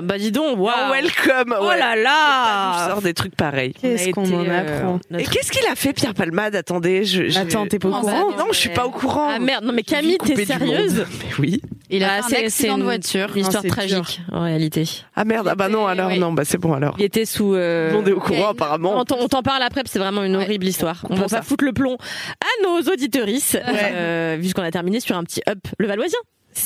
[0.02, 0.72] bah dis donc, waouh.
[0.88, 1.54] Oh, welcome.
[1.60, 1.78] Oh ouais.
[1.78, 2.88] là Je là.
[2.90, 3.74] sors des trucs pareils.
[3.80, 6.54] Qu'est-ce On qu'on en euh, apprend Et qu'est-ce qu'il a fait, Pierre Palmade?
[6.56, 8.30] Attendez, je, je- Attends, t'es pas au courant?
[8.38, 9.28] Non je suis pas au courant.
[9.36, 11.04] Ah merde, non mais Camille, t'es sérieuse.
[11.20, 11.62] Mais oui.
[11.92, 13.28] Il a Ah, un accident de une- voiture.
[13.34, 14.84] Une histoire tragique en réalité.
[15.16, 16.18] Ah merde, ah bah non alors, oui.
[16.20, 16.94] non, bah c'est bon alors.
[16.98, 17.54] Il était sous.
[17.54, 18.96] euh, monde est au courant apparemment.
[18.98, 20.44] On t'en- on parle après, parce que c'est vraiment une Ouais.
[20.44, 21.04] horrible histoire.
[21.10, 21.96] On va pas foutre le plomb
[22.40, 26.18] à nos auditorices, euh, vu qu'on a terminé sur un petit up le Valoisien.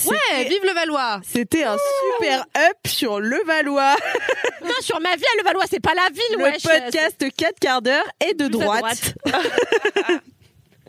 [0.07, 1.21] Ouais, vive le Valois.
[1.31, 3.97] C'était un super up sur le Valois,
[4.65, 6.63] Non, sur ma vie à le Valois, c'est pas la ville, le wesh.
[6.63, 9.15] podcast 4 quarts d'heure et de Plus à droite.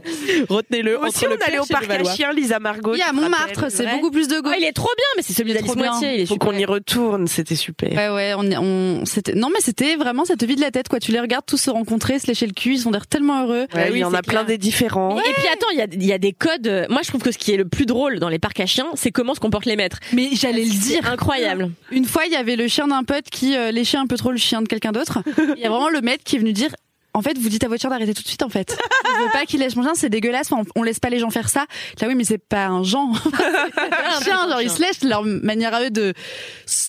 [0.49, 0.99] Retenez-le.
[0.99, 2.93] Aussi, entre on le allait au parc à chiens, Lisa Margot.
[2.93, 4.49] Il y a te Montmartre, c'est beaucoup plus de go.
[4.51, 5.76] Oh, il est trop bien, mais c'est celui d'Alice.
[5.76, 6.16] Moitié.
[6.16, 7.91] Il est Faut qu'on y retourne, c'était super.
[7.91, 10.99] Ouais, ouais, on, on, c'était, non, mais c'était vraiment cette vie de la tête, quoi.
[10.99, 13.68] Tu les regardes tous se rencontrer, se lécher le cul, ils sont l'air tellement heureux.
[13.74, 15.18] Ouais, oui, il y en a plein des différents.
[15.20, 16.88] Et puis attends, il y a, il y a des codes.
[16.89, 18.88] Moi, je trouve que ce qui est le plus drôle dans les parcs à chiens,
[18.95, 19.99] c'est comment se comportent les maîtres.
[20.14, 21.12] Mais j'allais le C'est dire.
[21.12, 21.72] incroyable.
[21.91, 24.32] Une fois, il y avait le chien d'un pote qui euh, léchait un peu trop
[24.32, 25.20] le chien de quelqu'un d'autre.
[25.58, 26.70] Il y a vraiment le maître qui est venu dire.
[27.16, 28.78] En fait, vous dites à votre chien d'arrêter tout de suite, en fait.
[29.05, 30.51] Je veux pas qu'il lèche mon chien, c'est dégueulasse.
[30.51, 31.66] Enfin, on, on laisse pas les gens faire ça.
[32.01, 33.07] Là, oui, mais c'est pas un genre.
[33.34, 36.13] un chien, genre, ils se lèchent, leur manière à eux de,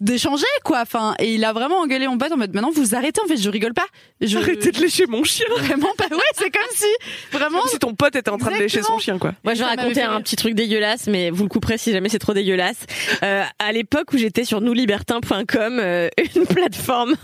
[0.00, 0.80] d'échanger, quoi.
[0.80, 3.36] Enfin, et il a vraiment engueulé mon pote en mode, maintenant, vous arrêtez, en fait,
[3.36, 3.86] je rigole pas.
[4.20, 5.46] Je, Arrêtez de lécher mon chien.
[5.58, 6.08] Vraiment pas.
[6.10, 6.86] Ouais, c'est comme si,
[7.30, 7.60] vraiment.
[7.60, 9.32] Comme si ton pote était en train de lécher son chien, quoi.
[9.44, 12.18] Moi, je vais raconter un petit truc dégueulasse, mais vous le couperez si jamais c'est
[12.18, 12.86] trop dégueulasse.
[13.22, 17.14] Euh, à l'époque où j'étais sur nouslibertins.com, euh, une plateforme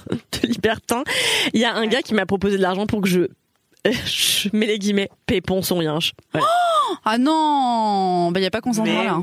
[0.47, 1.05] de libertins,
[1.53, 3.21] il y a un gars qui m'a proposé de l'argent pour que je,
[3.85, 6.13] je mets les guillemets, pépon son yinche.
[6.33, 6.47] Voilà.
[7.07, 9.19] Ah non, bah y a pas consentement là.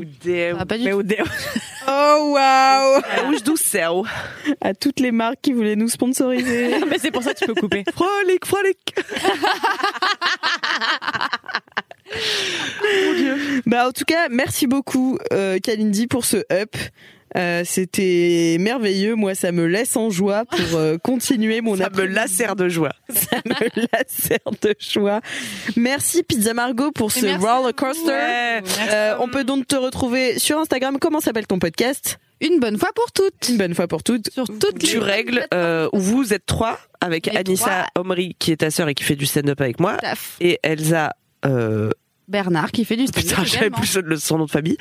[0.60, 1.04] Ah, pas du Mais tout.
[1.88, 4.06] Oh waouh Rouge douce, c'est haut.
[4.60, 6.84] À toutes les marques qui voulaient nous sponsoriser.
[6.90, 7.84] mais c'est pour ça que tu peux couper.
[7.94, 8.96] Frolic, frolic.
[13.66, 16.76] Bah en tout cas, merci beaucoup euh, Kalindi pour ce up.
[17.38, 19.16] Euh, C'était merveilleux.
[19.16, 22.92] Moi, ça me laisse en joie pour euh, continuer mon Ça me lacère de joie.
[23.10, 25.22] Ça me lacère de joie.
[25.76, 28.08] Merci Pizza Margot pour ce roller coaster.
[28.08, 28.62] Ouais.
[28.92, 30.98] Euh, on peut donc te retrouver sur Instagram.
[31.00, 32.20] Comment s'appelle ton podcast?
[32.42, 33.50] Une bonne fois pour toutes.
[33.50, 34.32] Une bonne fois pour toutes.
[34.32, 38.52] Sur toutes Tu les règles euh, où vous êtes trois avec Les Anissa Omri qui
[38.52, 40.38] est ta sœur et qui fait du stand-up avec moi Taf.
[40.40, 41.14] et Elsa
[41.46, 41.90] euh,
[42.30, 44.78] Bernard qui fait du stand-up putain j'avais plus le- son nom de famille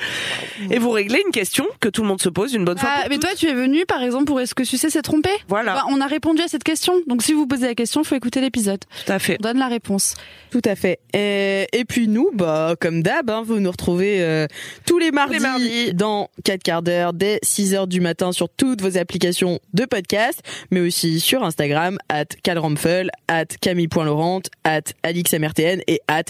[0.69, 2.99] et vous réglez une question que tout le monde se pose une bonne fois Ah,
[3.01, 3.23] pour mais toutes.
[3.25, 5.29] toi, tu es venu, par exemple, pour est-ce que Sucé s'est trompé?
[5.47, 6.93] Voilà Bah, On a répondu à cette question.
[7.07, 8.79] Donc, si vous posez la question, il faut écouter l'épisode.
[9.05, 10.13] tout à fait On donne la réponse.
[10.51, 10.99] Tout à fait.
[11.13, 14.47] Et, et puis nous, bah comme d'hab, hein, vous nous retrouvez euh,
[14.85, 15.93] tous les mardis, mardis.
[15.93, 20.41] dans 4 quarts d'heure dès 6 heures du matin sur toutes vos applications de podcast,
[20.71, 26.23] mais aussi sur Instagram at calramfel, at camille.laurent, at alixmrtn et at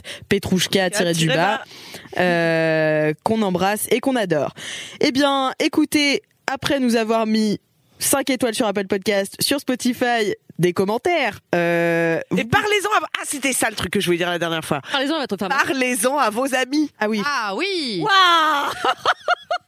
[1.13, 1.63] petrouchka-du-bas
[2.17, 4.53] euh, qu'on embrasse et qu'on adore.
[4.99, 7.59] Eh bien, écoutez, après nous avoir mis
[7.99, 11.39] 5 étoiles sur Apple Podcast, sur Spotify, des commentaires.
[11.55, 13.07] Euh, et parlez-en à...
[13.19, 15.37] ah c'était ça le truc que je voulais dire la dernière fois Parlez-en à votre
[15.37, 15.49] femme.
[15.49, 17.21] parlez-en à vos amis ah oui.
[17.25, 18.93] Ah oui Waouh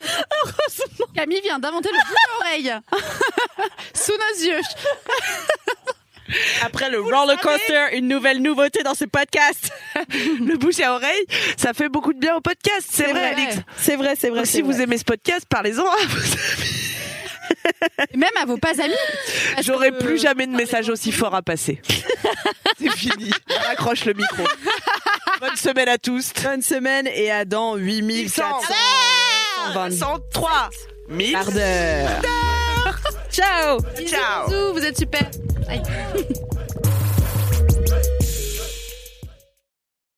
[1.16, 2.74] Camille vient d'inventer le bouche à oreille.
[3.94, 4.62] Sous nos yeux.
[6.64, 9.72] Après le roller coaster, une nouvelle nouveauté dans ce podcast.
[10.10, 11.26] le bouche à oreille
[11.58, 13.56] ça fait beaucoup de bien au podcast c'est vrai, Alix.
[13.78, 14.40] C'est vrai, c'est vrai.
[14.40, 16.78] donc si vous aimez ce podcast parlez-en à vos amis.
[18.16, 18.94] Même à vos pas amis.
[19.62, 21.82] J'aurai que- plus jamais de message aussi fort à passer.
[22.80, 23.32] C'est fini.
[23.70, 24.44] Accroche le micro.
[25.40, 26.32] Bonne semaine à tous.
[26.44, 28.44] Bonne semaine et à dans 8400
[29.74, 30.70] 63
[31.10, 32.22] 1000 quarts d'heure.
[33.32, 33.80] Ciao.
[34.06, 34.48] Ciao.
[34.48, 35.30] Bisous, vous êtes super.